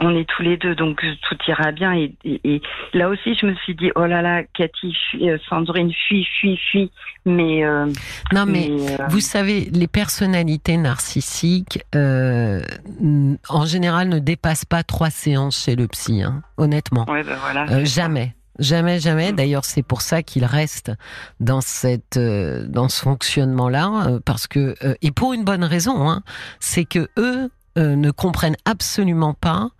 On 0.00 0.16
est 0.16 0.28
tous 0.28 0.42
les 0.42 0.56
deux, 0.56 0.74
donc 0.74 1.00
tout 1.22 1.36
ira 1.46 1.70
bien. 1.70 1.94
Et, 2.24 2.62
là 2.94 3.08
aussi, 3.08 3.34
je 3.40 3.46
me 3.46 3.54
suis 3.54 3.76
dit, 3.76 3.92
oh 3.94 4.06
là 4.06 4.22
là, 4.22 4.42
Cathy, 4.42 4.94
euh, 5.22 5.38
Sandrine, 5.48 5.92
fuis, 5.92 6.26
fuis, 6.40 6.58
fuis. 6.70 6.90
Mais 7.24 7.64
euh, 7.64 7.86
non, 8.32 8.44
mais, 8.44 8.70
euh, 8.70 9.06
vous 9.08 9.20
savez, 9.20 9.68
les 9.72 9.86
personnalités 9.86 10.76
narcissiques, 10.76 11.84
en 11.94 13.64
général, 13.64 14.08
ne 14.08 14.18
dépassent 14.18 14.64
pas 14.64 14.82
trois 14.82 15.10
séances 15.10 15.64
chez 15.64 15.76
le 15.76 15.86
psy. 15.86 16.22
Hein, 16.22 16.42
honnêtement, 16.56 17.08
ouais, 17.08 17.22
ben 17.22 17.36
voilà, 17.40 17.84
jamais. 17.84 18.34
Jamais, 18.58 19.00
jamais. 19.00 19.32
Mm. 19.32 19.36
D'ailleurs, 19.36 19.64
c'est 19.64 19.82
pour 19.82 20.00
ça 20.00 20.22
qu'il 20.22 20.44
reste 20.44 20.92
dans 21.40 21.60
cette, 21.60 22.18
dans 22.18 22.88
ce 22.88 23.00
fonctionnement-là, 23.02 24.18
parce 24.24 24.48
que 24.48 24.74
et 25.02 25.12
pour 25.12 25.32
une 25.34 25.44
bonne 25.44 25.64
raison, 25.64 26.08
hein, 26.10 26.22
c'est 26.58 26.84
que 26.84 27.08
eux 27.16 27.48
ne 27.76 28.10
comprennent 28.10 28.56
absolument 28.64 29.34
pas 29.34 29.70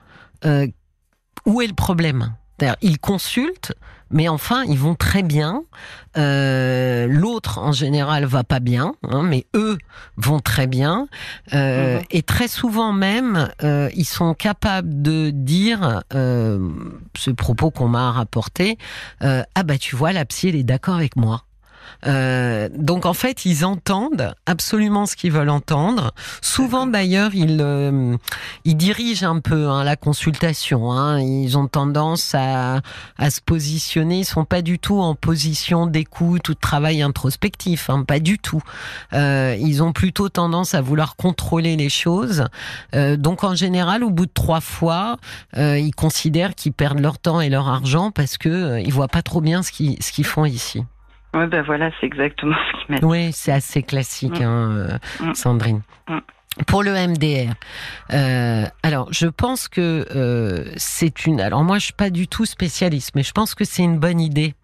euh, 0.45 0.67
où 1.47 1.61
est 1.61 1.67
le 1.67 1.75
problème? 1.75 2.35
Ils 2.81 2.99
consultent, 2.99 3.75
mais 4.11 4.29
enfin, 4.29 4.65
ils 4.65 4.79
vont 4.79 4.95
très 4.95 5.23
bien. 5.23 5.65
Euh, 6.17 7.07
l'autre, 7.07 7.59
en 7.59 7.73
général, 7.73 8.25
va 8.25 8.43
pas 8.43 8.61
bien, 8.61 8.95
hein, 9.03 9.23
mais 9.23 9.45
eux 9.55 9.77
vont 10.17 10.41
très 10.41 10.67
bien. 10.67 11.07
Euh, 11.53 11.99
mhm. 11.99 12.05
Et 12.11 12.23
très 12.23 12.49
souvent 12.49 12.93
même, 12.93 13.51
ils 13.63 14.07
sont 14.07 14.33
capables 14.33 15.03
de 15.03 15.31
dire 15.31 16.03
ce 16.11 17.31
propos 17.31 17.71
qu'on 17.71 17.89
m'a 17.89 18.13
rapporté. 18.13 18.79
ah 19.21 19.63
bah 19.63 19.77
tu 19.77 19.95
vois, 19.95 20.13
la 20.13 20.25
psy, 20.25 20.49
elle 20.49 20.57
est 20.57 20.63
d'accord 20.63 20.95
avec 20.95 21.17
moi. 21.17 21.45
Euh, 22.07 22.69
donc 22.75 23.07
en 23.07 23.15
fait, 23.15 23.45
ils 23.45 23.65
entendent 23.65 24.35
absolument 24.47 25.07
ce 25.07 25.17
qu'ils 25.17 25.33
veulent 25.33 25.51
entendre. 25.51 26.13
Souvent 26.43 26.87
d'ailleurs, 26.87 27.35
ils, 27.35 27.59
euh, 27.61 28.17
ils 28.65 28.77
dirigent 28.77 29.29
un 29.29 29.41
peu 29.41 29.69
hein, 29.69 29.85
la 29.85 29.97
consultation. 29.97 30.93
Hein. 30.93 31.21
Ils 31.21 31.57
ont 31.57 31.67
tendance 31.67 32.35
à, 32.35 32.81
à 33.19 33.31
se 33.31 33.41
positionner. 33.41 34.21
Ils 34.21 34.25
sont 34.25 34.45
pas 34.45 34.63
du 34.63 34.79
tout 34.79 35.01
en 35.01 35.15
position 35.15 35.87
d'écoute 35.87 36.49
ou 36.49 36.55
de 36.55 36.61
travail 36.61 37.03
introspectif. 37.03 37.91
Hein, 37.91 38.05
pas 38.07 38.21
du 38.21 38.39
tout. 38.39 38.63
Euh, 39.13 39.57
ils 39.61 39.83
ont 39.83 39.93
plutôt 39.93 40.29
tendance 40.29 40.75
à 40.75 40.81
vouloir 40.81 41.17
contrôler 41.17 41.77
les 41.77 41.89
choses. 41.89 42.45
Euh, 42.95 43.17
donc 43.17 43.45
en 43.45 43.55
général, 43.55 44.05
au 44.05 44.11
bout 44.11 44.27
de 44.27 44.33
trois 44.33 44.61
fois, 44.61 45.17
euh, 45.57 45.79
ils 45.79 45.95
considèrent 45.95 46.55
qu'ils 46.55 46.73
perdent 46.73 47.01
leur 47.01 47.19
temps 47.19 47.41
et 47.41 47.49
leur 47.49 47.69
argent 47.69 48.11
parce 48.11 48.39
que 48.39 48.81
ils 48.81 48.93
voient 48.93 49.09
pas 49.09 49.23
trop 49.23 49.41
bien 49.41 49.63
ce 49.63 49.73
qu'ils 49.73 50.03
ce 50.03 50.13
qu'ils 50.13 50.25
font 50.25 50.45
ici. 50.45 50.85
Ouais, 51.35 51.47
ben 51.49 51.63
voilà, 51.63 51.91
c'est 52.01 52.07
exactement 52.07 52.55
ce 52.73 52.85
qui 52.87 52.93
m'a 52.93 52.99
dit. 52.99 53.05
Oui, 53.05 53.33
c'est 53.33 53.53
assez 53.53 53.83
classique, 53.83 54.39
Mm. 54.41 54.45
hein, 54.45 54.71
euh, 54.73 54.99
Mm. 55.27 55.35
Sandrine. 55.35 55.83
Mm. 56.09 56.19
Pour 56.69 56.85
le 56.85 56.93
MDR, 56.95 57.53
euh, 58.13 58.65
alors 58.85 59.09
je 59.13 59.27
pense 59.27 59.67
que 59.67 60.07
euh, 60.15 60.65
c'est 60.77 61.27
une. 61.27 61.41
Alors 61.41 61.65
moi, 61.65 61.79
je 61.79 61.87
suis 61.87 61.93
pas 61.95 62.11
du 62.11 62.29
tout 62.29 62.45
spécialiste, 62.47 63.11
mais 63.17 63.25
je 63.25 63.33
pense 63.33 63.57
que 63.57 63.65
c'est 63.65 63.83
une 63.83 63.99
bonne 63.99 64.21
idée. 64.21 64.55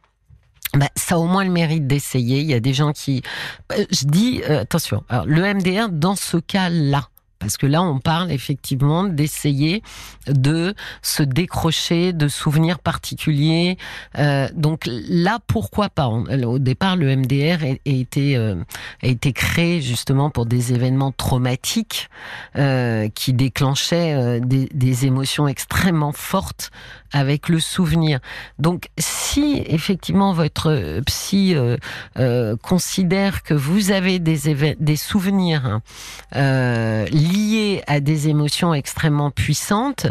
Bah, 0.72 0.86
ça 0.94 1.16
a 1.16 1.18
au 1.18 1.24
moins 1.26 1.42
le 1.44 1.50
mérite 1.50 1.88
d'essayer. 1.88 2.38
Il 2.42 2.46
y 2.46 2.54
a 2.54 2.60
des 2.60 2.74
gens 2.74 2.92
qui. 2.92 3.22
Je 3.70 4.04
dis 4.06 4.40
euh, 4.48 4.60
attention. 4.60 5.02
Alors 5.08 5.26
le 5.26 5.42
MDR 5.42 5.88
dans 5.90 6.14
ce 6.14 6.36
cas-là. 6.36 7.08
Parce 7.40 7.56
que 7.56 7.66
là, 7.66 7.82
on 7.82 7.98
parle 7.98 8.30
effectivement 8.30 9.04
d'essayer 9.04 9.82
de 10.26 10.74
se 11.00 11.22
décrocher 11.22 12.12
de 12.12 12.28
souvenirs 12.28 12.78
particuliers. 12.78 13.78
Euh, 14.18 14.48
donc 14.54 14.82
là, 14.86 15.38
pourquoi 15.46 15.88
pas 15.88 16.06
Au 16.06 16.58
départ, 16.58 16.96
le 16.96 17.16
MDR 17.16 17.64
a, 17.64 17.76
été, 17.86 18.36
euh, 18.36 18.56
a 19.02 19.06
été 19.06 19.32
créé 19.32 19.80
justement 19.80 20.28
pour 20.28 20.44
des 20.44 20.74
événements 20.74 21.12
traumatiques 21.12 22.10
euh, 22.56 23.08
qui 23.08 23.32
déclenchaient 23.32 24.14
euh, 24.14 24.40
des, 24.40 24.68
des 24.74 25.06
émotions 25.06 25.48
extrêmement 25.48 26.12
fortes 26.12 26.70
avec 27.12 27.48
le 27.48 27.58
souvenir. 27.58 28.20
Donc, 28.58 28.88
si 28.98 29.62
effectivement 29.66 30.32
votre 30.32 31.00
psy 31.06 31.54
euh, 31.54 31.76
euh, 32.18 32.56
considère 32.56 33.42
que 33.42 33.54
vous 33.54 33.90
avez 33.90 34.18
des, 34.18 34.76
des 34.78 34.96
souvenirs 34.96 35.66
hein, 35.66 35.82
euh, 36.36 37.06
liées 37.30 37.82
à 37.86 38.00
des 38.00 38.28
émotions 38.28 38.74
extrêmement 38.74 39.30
puissantes, 39.30 40.06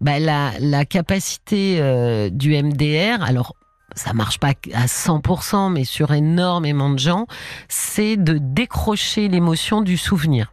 bah, 0.00 0.18
la, 0.18 0.52
la 0.60 0.84
capacité 0.84 1.78
euh, 1.80 2.30
du 2.30 2.60
MDR, 2.60 3.22
alors 3.22 3.54
ça 3.94 4.12
marche 4.12 4.38
pas 4.38 4.54
à 4.72 4.86
100%, 4.86 5.72
mais 5.72 5.84
sur 5.84 6.12
énormément 6.12 6.90
de 6.90 6.98
gens, 6.98 7.26
c'est 7.68 8.16
de 8.16 8.38
décrocher 8.38 9.28
l'émotion 9.28 9.82
du 9.82 9.96
souvenir. 9.96 10.52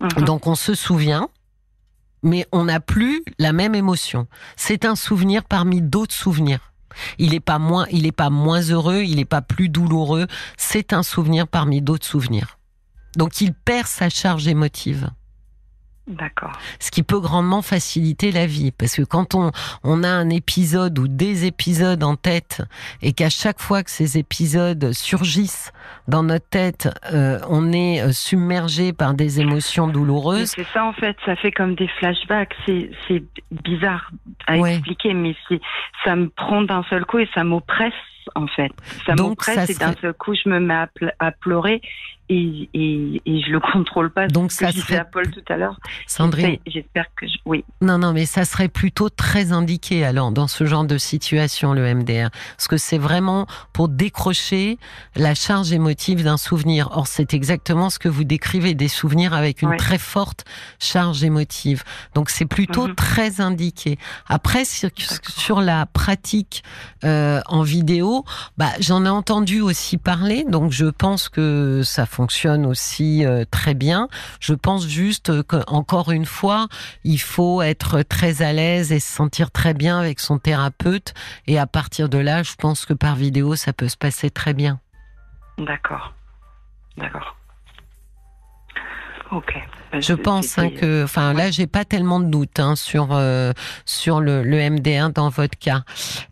Mhm. 0.00 0.24
Donc 0.24 0.46
on 0.46 0.54
se 0.54 0.74
souvient, 0.74 1.28
mais 2.22 2.46
on 2.52 2.64
n'a 2.64 2.80
plus 2.80 3.22
la 3.38 3.52
même 3.52 3.74
émotion. 3.74 4.26
C'est 4.56 4.84
un 4.84 4.96
souvenir 4.96 5.44
parmi 5.44 5.82
d'autres 5.82 6.14
souvenirs. 6.14 6.72
Il 7.18 7.30
n'est 7.30 7.40
pas 7.40 7.58
moins, 7.58 7.86
il 7.90 8.06
est 8.06 8.12
pas 8.12 8.30
moins 8.30 8.60
heureux, 8.60 9.02
il 9.02 9.16
n'est 9.16 9.24
pas 9.24 9.42
plus 9.42 9.68
douloureux. 9.68 10.26
C'est 10.56 10.92
un 10.92 11.02
souvenir 11.02 11.46
parmi 11.46 11.80
d'autres 11.80 12.06
souvenirs. 12.06 12.58
Donc 13.16 13.40
il 13.40 13.54
perd 13.54 13.86
sa 13.86 14.08
charge 14.08 14.48
émotive 14.48 15.10
D'accord. 16.08 16.52
ce 16.80 16.90
qui 16.90 17.02
peut 17.02 17.20
grandement 17.20 17.62
faciliter 17.62 18.32
la 18.32 18.46
vie. 18.46 18.70
Parce 18.72 18.96
que 18.96 19.02
quand 19.02 19.34
on, 19.34 19.50
on 19.84 20.02
a 20.02 20.08
un 20.08 20.30
épisode 20.30 20.98
ou 20.98 21.06
des 21.08 21.44
épisodes 21.46 22.02
en 22.02 22.16
tête, 22.16 22.62
et 23.02 23.12
qu'à 23.12 23.28
chaque 23.30 23.60
fois 23.60 23.82
que 23.82 23.90
ces 23.90 24.16
épisodes 24.18 24.92
surgissent 24.92 25.72
dans 26.08 26.22
notre 26.22 26.48
tête, 26.48 26.88
euh, 27.12 27.38
on 27.48 27.72
est 27.72 28.00
euh, 28.00 28.12
submergé 28.12 28.92
par 28.92 29.14
des 29.14 29.40
émotions 29.40 29.86
douloureuses, 29.88 30.50
C'est 30.56 30.66
ça 30.72 30.84
en 30.84 30.92
fait, 30.92 31.16
ça 31.26 31.36
fait 31.36 31.52
comme 31.52 31.74
des 31.74 31.88
flashbacks. 31.98 32.54
C'est 32.66 32.90
bizarre 33.50 34.10
à 34.46 34.56
Ouais. 34.56 34.74
expliquer, 34.76 35.14
mais 35.14 35.36
ça 36.04 36.16
me 36.16 36.28
prend 36.28 36.62
d'un 36.62 36.82
seul 36.90 37.04
coup 37.04 37.18
et 37.18 37.28
ça 37.34 37.44
m'oppresse 37.44 37.92
en 38.34 38.46
fait. 38.46 38.70
Ça 39.06 39.14
m'oppresse 39.14 39.70
et 39.70 39.74
d'un 39.74 39.94
seul 40.00 40.12
coup 40.14 40.34
je 40.34 40.48
me 40.48 40.58
mets 40.60 40.86
à 41.18 41.30
pleurer 41.32 41.80
et, 42.28 42.68
et, 42.74 43.22
et 43.26 43.40
je 43.42 43.50
le 43.50 43.60
contrôle 43.60 44.10
pas. 44.10 44.28
Donc, 44.28 44.52
ça 44.52 44.70
serait- 44.72 44.98
à 44.98 45.04
Paul 45.04 45.30
tout 45.30 45.42
à 45.48 45.56
l'heure. 45.56 45.78
Sandrine. 46.06 46.58
J'espère- 46.66 47.06
que 47.16 47.26
je... 47.26 47.36
oui. 47.46 47.64
Non, 47.80 47.98
non, 47.98 48.12
mais 48.12 48.26
ça 48.26 48.44
serait 48.44 48.68
plutôt 48.68 49.08
très 49.08 49.52
indiqué 49.52 50.04
alors 50.04 50.30
dans 50.32 50.46
ce 50.46 50.64
genre 50.66 50.84
de 50.84 50.98
situation, 50.98 51.72
le 51.72 51.94
MDR. 51.94 52.30
Parce 52.56 52.68
que 52.68 52.76
c'est 52.76 52.98
vraiment 52.98 53.46
pour 53.72 53.88
décrocher 53.88 54.78
la 55.16 55.34
charge 55.34 55.72
émotive 55.72 56.24
d'un 56.24 56.36
souvenir. 56.36 56.88
Or, 56.92 57.06
c'est 57.06 57.34
exactement 57.34 57.90
ce 57.90 57.98
que 57.98 58.08
vous 58.08 58.24
décrivez, 58.24 58.74
des 58.74 58.88
souvenirs 58.88 59.32
avec 59.34 59.62
une 59.62 59.70
Ouais. 59.70 59.76
très 59.76 59.98
forte 59.98 60.44
charge 60.78 61.22
émotive. 61.24 61.82
Donc, 62.14 62.30
c'est 62.30 62.44
plutôt 62.46 62.88
Mhm. 62.88 62.94
très 62.94 63.40
indiqué. 63.40 63.98
Après, 64.28 64.64
sur, 64.64 64.90
sur 65.28 65.60
la 65.60 65.86
pratique 65.86 66.62
euh, 67.04 67.40
en 67.46 67.62
vidéo, 67.62 68.24
bah, 68.56 68.70
j'en 68.80 69.04
ai 69.04 69.08
entendu 69.08 69.60
aussi 69.60 69.98
parler, 69.98 70.44
donc 70.48 70.72
je 70.72 70.86
pense 70.86 71.28
que 71.28 71.82
ça 71.84 72.06
fonctionne 72.18 72.66
aussi 72.66 73.24
euh, 73.24 73.44
très 73.48 73.74
bien. 73.74 74.08
Je 74.40 74.52
pense 74.52 74.88
juste 74.88 75.44
qu'encore 75.44 76.10
une 76.10 76.26
fois, 76.26 76.66
il 77.04 77.20
faut 77.20 77.62
être 77.62 78.02
très 78.02 78.42
à 78.42 78.52
l'aise 78.52 78.90
et 78.90 78.98
se 78.98 79.12
sentir 79.12 79.52
très 79.52 79.72
bien 79.72 80.00
avec 80.00 80.18
son 80.18 80.40
thérapeute. 80.40 81.14
Et 81.46 81.60
à 81.60 81.68
partir 81.68 82.08
de 82.08 82.18
là, 82.18 82.42
je 82.42 82.56
pense 82.56 82.86
que 82.86 82.92
par 82.92 83.14
vidéo, 83.14 83.54
ça 83.54 83.72
peut 83.72 83.86
se 83.86 83.96
passer 83.96 84.30
très 84.30 84.52
bien. 84.52 84.80
D'accord. 85.58 86.12
D'accord. 86.96 87.36
Ok. 89.30 89.54
Je 90.00 90.12
pense 90.12 90.58
hein, 90.58 90.68
c'était- 90.70 90.80
que, 90.80 91.04
enfin 91.04 91.32
là, 91.32 91.50
j'ai 91.50 91.66
pas 91.66 91.84
tellement 91.84 92.20
de 92.20 92.26
doutes 92.26 92.60
hein, 92.60 92.76
sur 92.76 93.08
euh, 93.12 93.52
sur 93.84 94.20
le, 94.20 94.42
le 94.42 94.56
MD1 94.58 95.12
dans 95.12 95.28
votre 95.30 95.58
cas. 95.58 95.82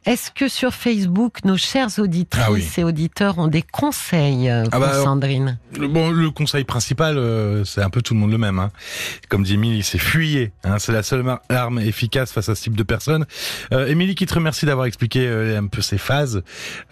Est-ce 0.04 0.30
que 0.30 0.48
sur 0.48 0.74
Facebook, 0.74 1.44
nos 1.44 1.56
chères 1.56 1.88
auditrices 1.98 2.44
Ah 2.46 2.52
oui. 2.52 2.66
et 2.78 2.84
auditeurs 2.84 3.38
ont 3.38 3.48
des 3.48 3.62
conseils 3.62 4.48
euh, 4.50 4.64
Ah 4.72 4.78
bah, 4.78 5.02
Sandrine? 5.02 5.58
Le- 5.78 5.88
Bon, 5.88 6.10
le 6.10 6.30
conseil 6.30 6.64
principal, 6.64 7.16
euh, 7.16 7.64
c'est 7.64 7.80
un 7.82 7.90
peu 7.90 8.02
tout 8.02 8.12
le 8.14 8.20
monde 8.20 8.32
le 8.32 8.38
même. 8.38 8.58
Hein. 8.58 8.70
Comme 9.28 9.42
dit 9.44 9.54
Émilie, 9.54 9.82
c'est 9.82 9.98
fuyez. 9.98 10.52
Hein, 10.64 10.78
c'est 10.78 10.92
la 10.92 11.02
seule 11.02 11.24
arme 11.48 11.78
efficace 11.78 12.32
face 12.32 12.48
à 12.48 12.54
ce 12.54 12.62
type 12.62 12.76
de 12.76 12.82
personnes. 12.82 13.24
Euh, 13.72 13.86
Émilie 13.86 14.14
qui 14.14 14.26
te 14.26 14.34
remercie 14.34 14.66
d'avoir 14.66 14.86
expliqué 14.86 15.26
euh, 15.26 15.58
un 15.58 15.66
peu 15.66 15.80
ces 15.82 15.98
phases. 15.98 16.42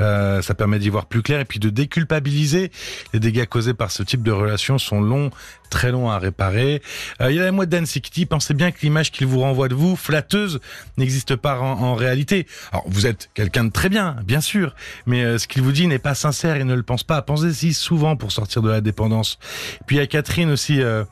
Euh, 0.00 0.40
ça 0.42 0.54
permet 0.54 0.78
d'y 0.78 0.88
voir 0.88 1.06
plus 1.06 1.22
clair 1.22 1.40
et 1.40 1.44
puis 1.44 1.58
de 1.58 1.68
déculpabiliser. 1.70 2.70
Les 3.12 3.20
dégâts 3.20 3.46
causés 3.46 3.74
par 3.74 3.90
ce 3.90 4.02
type 4.02 4.22
de 4.22 4.30
relation 4.32 4.78
sont 4.78 5.00
longs, 5.00 5.30
très 5.70 5.90
longs 5.90 6.08
à 6.10 6.18
réparer. 6.18 6.53
Euh, 6.54 7.30
il 7.30 7.36
y 7.36 7.40
a 7.40 7.50
la 7.50 7.66
qui 7.76 8.10
dit, 8.10 8.26
pensez 8.26 8.54
bien 8.54 8.70
que 8.70 8.78
l'image 8.82 9.10
qu'il 9.10 9.26
vous 9.26 9.40
renvoie 9.40 9.68
de 9.68 9.74
vous, 9.74 9.96
flatteuse, 9.96 10.60
n'existe 10.96 11.36
pas 11.36 11.58
en, 11.58 11.80
en 11.80 11.94
réalité. 11.94 12.46
Alors, 12.72 12.84
vous 12.86 13.06
êtes 13.06 13.30
quelqu'un 13.34 13.64
de 13.64 13.70
très 13.70 13.88
bien, 13.88 14.16
bien 14.24 14.40
sûr, 14.40 14.74
mais 15.06 15.24
euh, 15.24 15.38
ce 15.38 15.46
qu'il 15.46 15.62
vous 15.62 15.72
dit 15.72 15.86
n'est 15.86 15.98
pas 15.98 16.14
sincère 16.14 16.56
et 16.56 16.64
ne 16.64 16.74
le 16.74 16.82
pense 16.82 17.02
pas. 17.02 17.22
Pensez-y 17.22 17.74
souvent 17.74 18.16
pour 18.16 18.32
sortir 18.32 18.62
de 18.62 18.70
la 18.70 18.80
dépendance. 18.80 19.38
Puis 19.86 19.96
il 19.96 19.98
y 19.98 20.02
a 20.02 20.06
Catherine 20.06 20.50
aussi 20.50 20.80
euh, 20.80 21.04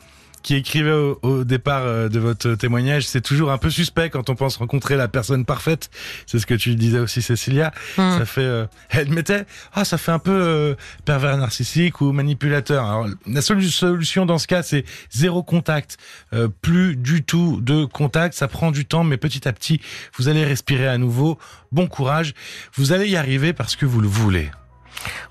qui 0.43 0.55
écrivait 0.57 0.93
au, 0.93 1.19
au 1.23 1.45
départ 1.45 1.83
euh, 1.85 2.09
de 2.09 2.19
votre 2.19 2.55
témoignage, 2.55 3.07
c'est 3.07 3.21
toujours 3.21 3.51
un 3.53 3.59
peu 3.59 3.71
suspect 3.71 4.11
quand 4.11 4.29
on 4.31 4.35
pense 4.35 4.57
rencontrer 4.57 4.97
la 4.97 5.09
personne 5.09 5.45
parfaite. 5.45 5.91
C'est 6.27 6.39
ce 6.39 6.47
que 6.47 6.55
tu 6.55 6.75
disais 6.75 6.99
aussi, 6.99 7.23
Cécilia. 7.23 7.73
Hum. 7.99 8.19
Ça 8.19 8.27
fait, 8.27 8.41
euh, 8.43 8.67
elle 8.91 9.09
mettait, 9.11 9.45
ah, 9.73 9.85
ça 9.85 9.99
fait 9.99 10.13
un 10.13 10.19
peu 10.19 10.31
euh, 10.33 10.75
pervers 11.05 11.37
narcissique 11.37 12.01
ou 12.01 12.13
manipulateur. 12.13 12.85
Alors, 12.85 13.07
la 13.27 13.41
solu- 13.41 13.71
solution 13.71 14.27
dans 14.27 14.39
ce 14.39 14.47
cas, 14.47 14.63
c'est 14.63 14.85
zéro 15.11 15.43
contact, 15.43 15.97
Euh, 16.35 16.49
plus 16.63 16.97
du 16.97 17.23
tout 17.23 17.61
de 17.61 17.85
contact. 17.85 18.35
Ça 18.35 18.49
prend 18.49 18.71
du 18.71 18.85
temps, 18.85 19.05
mais 19.05 19.17
petit 19.19 19.47
à 19.47 19.53
petit, 19.53 19.81
vous 20.17 20.29
allez 20.29 20.45
respirer 20.45 20.89
à 20.89 20.99
nouveau. 20.99 21.39
Bon 21.73 21.87
courage, 21.87 22.35
vous 22.75 22.93
allez 22.93 23.09
y 23.09 23.17
arriver 23.17 23.53
parce 23.53 23.77
que 23.77 23.87
vous 23.87 24.01
le 24.01 24.09
voulez. 24.09 24.51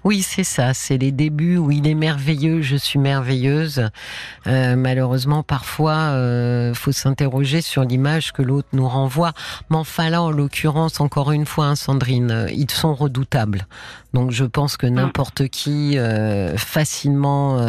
Oui, 0.04 0.24
c'est 0.24 0.44
ça. 0.44 0.74
C'est 0.74 0.98
les 0.98 1.12
débuts 1.12 1.58
où 1.58 1.72
il 1.72 1.88
est 1.88 1.96
merveilleux, 1.96 2.62
je 2.62 2.76
suis 2.76 2.98
merveilleuse. 3.00 3.90
Euh, 4.48 4.76
malheureusement, 4.76 5.44
parfois, 5.44 5.94
euh, 5.94 6.74
faut 6.74 6.92
s'interroger 6.92 7.62
sur 7.62 7.84
l'image 7.84 8.32
que 8.32 8.42
l'autre 8.42 8.68
nous 8.74 8.88
renvoie. 8.88 9.34
Mais 9.70 9.78
enfin 9.78 10.10
là, 10.10 10.22
en 10.24 10.32
l'occurrence, 10.32 11.00
encore 11.00 11.32
une 11.32 11.46
fois, 11.46 11.68
hein, 11.68 11.76
Sandrine, 11.76 12.32
euh, 12.32 12.52
ils 12.52 12.72
sont 12.72 12.96
redoutables. 12.96 13.68
Donc, 14.14 14.32
je 14.32 14.44
pense 14.44 14.76
que 14.76 14.88
n'importe 14.88 15.48
qui 15.48 15.98
euh, 15.98 16.58
facilement 16.58 17.60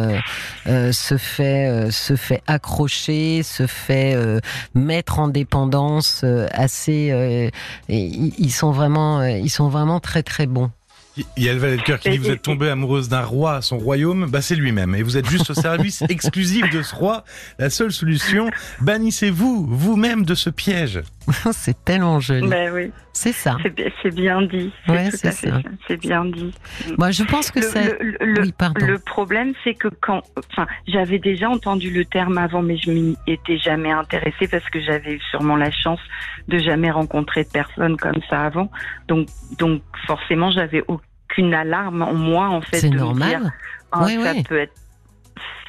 se 0.65 1.17
fait 1.17 1.89
se 1.89 2.17
fait 2.17 2.41
accrocher, 2.47 3.43
se 3.43 3.65
fait 3.65 4.17
mettre 4.75 5.19
en 5.19 5.29
dépendance 5.29 6.25
assez. 6.51 7.51
et 7.87 7.95
ils 7.97 8.51
sont 8.51 8.71
vraiment, 8.71 9.23
ils 9.23 9.49
sont 9.49 9.69
vraiment 9.69 10.01
très 10.01 10.21
très 10.21 10.45
bons. 10.45 10.69
Il 11.15 11.43
y 11.43 11.49
a 11.49 11.53
le 11.53 11.59
valet 11.59 11.77
de 11.77 11.81
cœur 11.81 11.99
qui 11.99 12.09
dit 12.09 12.17
vous 12.17 12.29
êtes 12.29 12.41
tombée 12.43 12.69
amoureuse 12.69 13.07
d'un 13.07 13.23
roi, 13.23 13.61
son 13.61 13.77
royaume, 13.77 14.29
bah 14.29 14.41
c'est 14.41 14.55
lui-même. 14.55 14.95
Et 14.95 15.03
vous 15.03 15.17
êtes 15.17 15.29
juste 15.29 15.51
au 15.51 15.53
service 15.53 16.01
exclusif 16.09 16.69
de 16.71 16.81
ce 16.81 16.95
roi. 16.95 17.23
La 17.59 17.69
seule 17.69 17.91
solution, 17.91 18.49
bannissez-vous 18.81 19.67
vous-même 19.69 20.25
de 20.25 20.33
ce 20.33 20.49
piège. 20.49 21.01
c'est 21.51 21.83
tellement 21.85 22.19
joli. 22.19 22.47
Ben 22.47 22.71
oui, 22.73 22.91
C'est 23.13 23.31
ça. 23.31 23.57
c'est 23.63 23.69
bi- 23.73 23.91
c'est 24.01 24.13
bien 24.13 24.41
dit. 24.41 24.71
C'est. 24.87 25.51
C'est 25.87 25.97
bien 25.97 26.25
dit. 26.25 26.53
Moi, 26.97 27.11
je 27.11 27.23
pense 27.23 27.51
que 27.51 27.59
Le, 27.59 27.65
ça. 27.65 27.81
le- 27.83 28.17
le- 28.19 28.41
Oui, 28.41 28.99
problème, 29.05 29.53
c'est 29.63 29.73
que 29.73 29.87
quand, 30.01 30.21
enfin, 30.51 30.67
j'avais 30.87 31.19
déjà 31.19 31.49
entendu 31.49 31.89
le 31.91 32.05
terme 32.05 32.37
avant, 32.37 32.61
mais 32.61 32.77
je 32.77 32.91
m'y 32.91 33.15
étais 33.27 33.57
jamais 33.57 33.91
intéressée 33.91 34.47
parce 34.49 34.67
que 34.69 34.81
j'avais 34.81 35.19
sûrement 35.31 35.55
la 35.55 35.71
chance 35.71 35.99
de 36.47 36.57
jamais 36.59 36.91
rencontrer 36.91 37.43
de 37.43 37.49
personne 37.49 37.97
comme 37.97 38.19
ça 38.29 38.41
avant. 38.41 38.69
Donc, 39.07 39.27
donc 39.59 39.81
forcément, 40.07 40.51
j'avais 40.51 40.83
aucune 40.87 41.53
alarme 41.53 42.01
en 42.01 42.13
moi 42.13 42.49
en 42.49 42.61
fait 42.61 42.77
C'est 42.77 42.87
me 42.89 42.95
dire, 42.95 43.05
normal. 43.05 43.53
ah, 43.91 44.03
Oui, 44.05 44.17
ça 44.23 44.31
oui. 44.33 44.43
peut 44.43 44.57
être, 44.59 44.73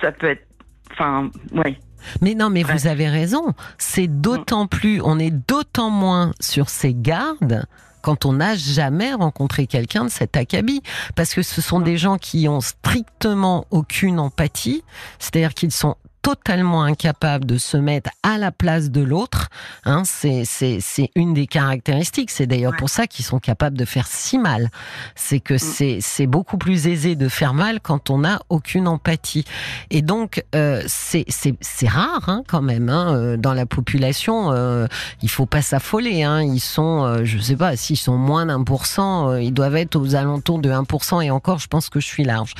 ça 0.01 0.13
peut 0.13 0.29
être, 0.29 0.47
enfin, 0.93 1.31
ouais. 1.53 1.77
Mais 2.21 2.35
non, 2.35 2.51
mais 2.51 2.65
Ouais. 2.65 2.73
vous 2.75 2.87
avez 2.87 3.09
raison. 3.09 3.55
C'est 3.79 4.07
d'autant 4.09 4.67
plus, 4.67 5.01
on 5.03 5.19
est 5.19 5.31
d'autant 5.31 5.91
moins 5.91 6.33
sur 6.41 6.69
ses 6.69 6.95
gardes 6.95 7.65
quand 8.03 8.27
on 8.27 8.35
n'a 8.35 8.55
jamais 8.55 9.15
rencontré 9.15 9.67
quelqu'un 9.67 10.05
de 10.05 10.11
cet 10.11 10.37
acabit. 10.37 10.83
Parce 11.15 11.33
que 11.35 11.43
ce 11.43 11.63
sont 11.63 11.81
des 11.81 11.97
gens 11.97 12.19
qui 12.19 12.49
ont 12.49 12.61
strictement 12.61 13.67
aucune 13.71 14.19
empathie, 14.21 14.85
c'est-à-dire 15.19 15.55
qu'ils 15.55 15.73
sont 15.73 15.97
totalement 16.25 16.83
incapable 16.83 17.45
de 17.45 17.59
se 17.59 17.77
mettre 17.77 18.09
à 18.23 18.39
la 18.39 18.51
place 18.51 18.91
de 18.91 19.03
l'autre. 19.03 19.51
Hein, 19.85 20.05
c'est 20.07 21.11
une 21.15 21.35
des 21.35 21.47
caractéristiques. 21.47 22.31
C'est 22.31 22.47
d'ailleurs 22.47 22.75
pour 22.77 22.89
ça 22.89 23.07
qu'ils 23.07 23.27
sont 23.27 23.39
capables 23.39 23.77
de 23.77 23.85
faire 23.85 24.07
si 24.07 24.39
mal. 24.39 24.71
C'est 25.15 25.39
que 25.39 25.55
mm. 25.55 26.01
c'est 26.01 26.27
beaucoup 26.27 26.57
plus 26.57 26.87
aisé 26.87 27.15
de 27.15 27.29
faire 27.29 27.53
mal 27.53 27.81
quand 27.81 28.09
on 28.09 28.19
n'a 28.19 28.41
aucune 28.49 28.89
empathie. 28.89 29.45
Et 29.91 30.01
donc 30.01 30.43
euh, 30.55 30.83
c'est 30.87 31.89
rare 31.89 32.27
hein, 32.29 32.43
quand 32.49 32.63
même 32.63 32.89
hein, 32.89 33.15
euh, 33.15 33.37
dans 33.37 33.53
la 33.53 33.67
population. 33.67 34.51
Euh, 34.51 34.87
il 35.21 35.29
faut 35.29 35.45
pas 35.45 35.61
s'affoler. 35.61 36.23
Hein, 36.23 36.43
ils 36.43 36.61
sont, 36.61 37.05
euh, 37.05 37.25
je 37.25 37.39
sais 37.39 37.57
pas, 37.57 37.77
s'ils 37.77 37.99
sont 37.99 38.17
moins 38.17 38.47
d'un 38.47 38.65
pour 38.65 38.87
cent, 38.87 39.29
euh, 39.29 39.43
ils 39.43 39.53
doivent 39.53 39.77
être 39.77 39.97
aux 39.97 40.15
alentours 40.15 40.59
de 40.59 40.71
1% 40.71 41.23
et 41.23 41.31
encore, 41.31 41.59
je 41.59 41.67
pense 41.67 41.91
que 41.91 42.01
je 42.01 42.07
suis 42.07 42.25
large. 42.25 42.55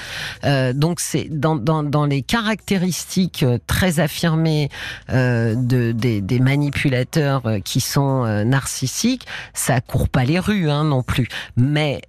donc 0.75 1.01
c'est 1.01 1.29
dans, 1.31 1.57
dans 1.57 1.83
dans 1.83 2.05
les 2.05 2.21
caractéristiques 2.21 3.45
très 3.67 4.01
affirmé 4.01 4.69
euh, 5.11 5.55
de, 5.57 5.93
des, 5.93 6.41
manipulateurs 6.41 7.47
euh, 7.47 7.59
qui 7.61 7.81
sont 7.81 8.25
euh, 8.25 8.45
narcissiques, 8.45 9.27
ça 9.53 9.81
court 9.81 10.09
pas 10.09 10.25
les 10.25 10.39
rues 10.39 10.71
hein, 10.71 10.85
non 10.85 11.03
plus. 11.03 11.29
Mais 11.57 12.03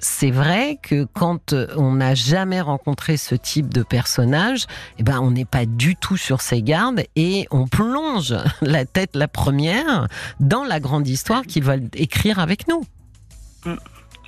c'est 0.00 0.30
vrai 0.30 0.78
que 0.82 1.04
quand 1.04 1.54
on 1.76 1.92
n'a 1.92 2.14
jamais 2.14 2.60
rencontré 2.60 3.16
ce 3.16 3.34
type 3.34 3.72
de 3.72 3.82
personnage, 3.82 4.66
eh 4.98 5.02
ben 5.02 5.20
on 5.20 5.30
n'est 5.30 5.44
pas 5.44 5.66
du 5.66 5.96
tout 5.96 6.16
sur 6.16 6.40
ses 6.40 6.62
gardes 6.62 7.02
et 7.16 7.46
on 7.50 7.66
plonge 7.66 8.34
la 8.62 8.84
tête 8.84 9.14
la 9.14 9.28
première 9.28 10.08
dans 10.40 10.64
la 10.64 10.80
grande 10.80 11.08
histoire 11.08 11.42
qu'ils 11.42 11.64
veulent 11.64 11.88
écrire 11.94 12.38
avec 12.38 12.68
nous. 12.68 12.82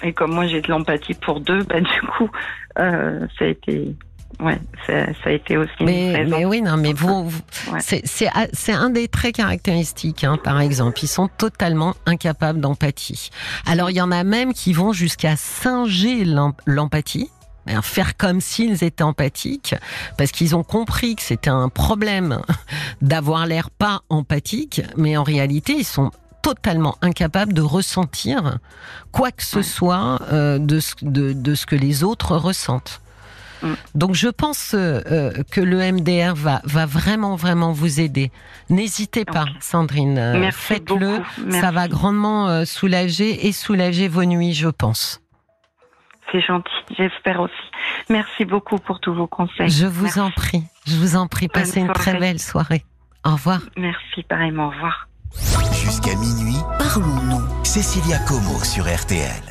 Et 0.03 0.13
comme 0.13 0.33
moi 0.33 0.47
j'ai 0.47 0.61
de 0.61 0.69
l'empathie 0.69 1.15
pour 1.15 1.41
deux, 1.41 1.63
bah, 1.65 1.81
du 1.81 2.01
coup, 2.17 2.31
ça 2.77 3.27
a 3.41 3.47
été 3.47 3.95
ouais, 4.41 4.61
ça, 4.87 5.07
a 5.25 5.31
été 5.31 5.57
aussi. 5.57 5.73
Mais, 5.81 6.25
mais 6.29 6.45
oui, 6.45 6.63
non, 6.63 6.77
mais 6.77 6.93
vous, 6.93 7.31
c'est 7.79 8.73
un 8.73 8.91
des 8.91 9.09
traits 9.09 9.37
caractéristiques, 9.37 10.25
hein, 10.25 10.39
par 10.43 10.61
exemple. 10.61 11.01
Ils 11.03 11.09
sont 11.09 11.29
totalement 11.29 11.95
incapables 12.07 12.61
d'empathie. 12.61 13.31
Alors, 13.67 13.91
il 13.91 13.97
y 13.97 14.03
en 14.03 14.13
a 14.13 14.25
même 14.25 14.53
qui 14.53 14.73
vont 14.73 14.93
jusqu'à 14.93 15.37
singer 15.37 16.25
l'empathie 16.67 17.31
faire 17.83 18.17
comme 18.17 18.41
s'ils 18.41 18.85
étaient 18.85 19.03
empathiques, 19.03 19.75
parce 20.19 20.33
qu'ils 20.33 20.55
ont 20.55 20.63
compris 20.63 21.17
que 21.17 21.23
c'était 21.23 21.51
un 21.51 21.69
problème 21.69 22.41
d'avoir 23.03 23.47
l'air 23.47 23.71
pas 23.71 24.03
empathique, 24.09 24.83
mais 24.97 25.17
en 25.17 25.23
réalité, 25.23 25.75
ils 25.79 25.85
sont 25.85 26.11
totalement 26.43 26.97
incapables 27.01 27.55
de 27.55 27.63
ressentir 27.63 28.59
quoi 29.13 29.31
que 29.31 29.43
ce 29.43 29.63
soit 29.63 30.21
euh, 30.31 30.59
de, 30.59 30.79
de, 31.01 31.33
de 31.33 31.55
ce 31.55 31.65
que 31.65 31.75
les 31.75 32.05
autres 32.05 32.37
ressentent. 32.37 33.01
Mm. 33.65 33.75
Donc 33.95 34.15
je 34.15 34.29
pense 34.29 34.75
euh, 34.75 35.01
euh, 35.11 35.33
que 35.51 35.61
le 35.61 35.79
MDR 35.93 36.35
va, 36.35 36.61
va 36.65 36.87
vraiment, 36.87 37.35
vraiment 37.35 37.73
vous 37.73 38.01
aider. 38.01 38.31
N'hésitez 38.71 39.25
pas, 39.25 39.47
Sandrine. 39.61 40.19
Euh, 40.19 40.51
faites-le. 40.53 41.21
Ça 41.51 41.71
va 41.71 41.89
grandement 41.89 42.65
soulager 42.65 43.47
et 43.47 43.53
soulager 43.53 44.09
vos 44.09 44.25
nuits, 44.25 44.55
je 44.55 44.69
pense. 44.69 45.21
C'est 46.31 46.41
gentil, 46.41 46.71
j'espère 46.97 47.41
aussi. 47.41 47.55
Merci 48.09 48.45
beaucoup 48.45 48.79
pour 48.79 49.01
tous 49.01 49.15
vos 49.15 49.27
conseils. 49.27 49.69
Je 49.69 49.87
vous 49.87 50.19
en 50.19 50.31
prie, 50.31 50.65
je 50.87 50.97
vous 50.97 51.17
en 51.17 51.27
prie. 51.27 51.49
Passez 51.49 51.81
une 51.81 51.93
très 51.93 52.19
belle 52.19 52.41
soirée. 52.41 52.85
Au 53.25 53.33
revoir. 53.33 53.61
Merci, 53.77 54.23
pareillement. 54.29 54.67
Au 54.67 54.71
revoir. 54.71 55.09
Jusqu'à 55.73 56.15
minuit, 56.17 56.61
parlons-nous. 56.79 57.65
Cécilia 57.65 58.19
Como 58.21 58.63
sur 58.63 58.85
RTL. 58.85 59.43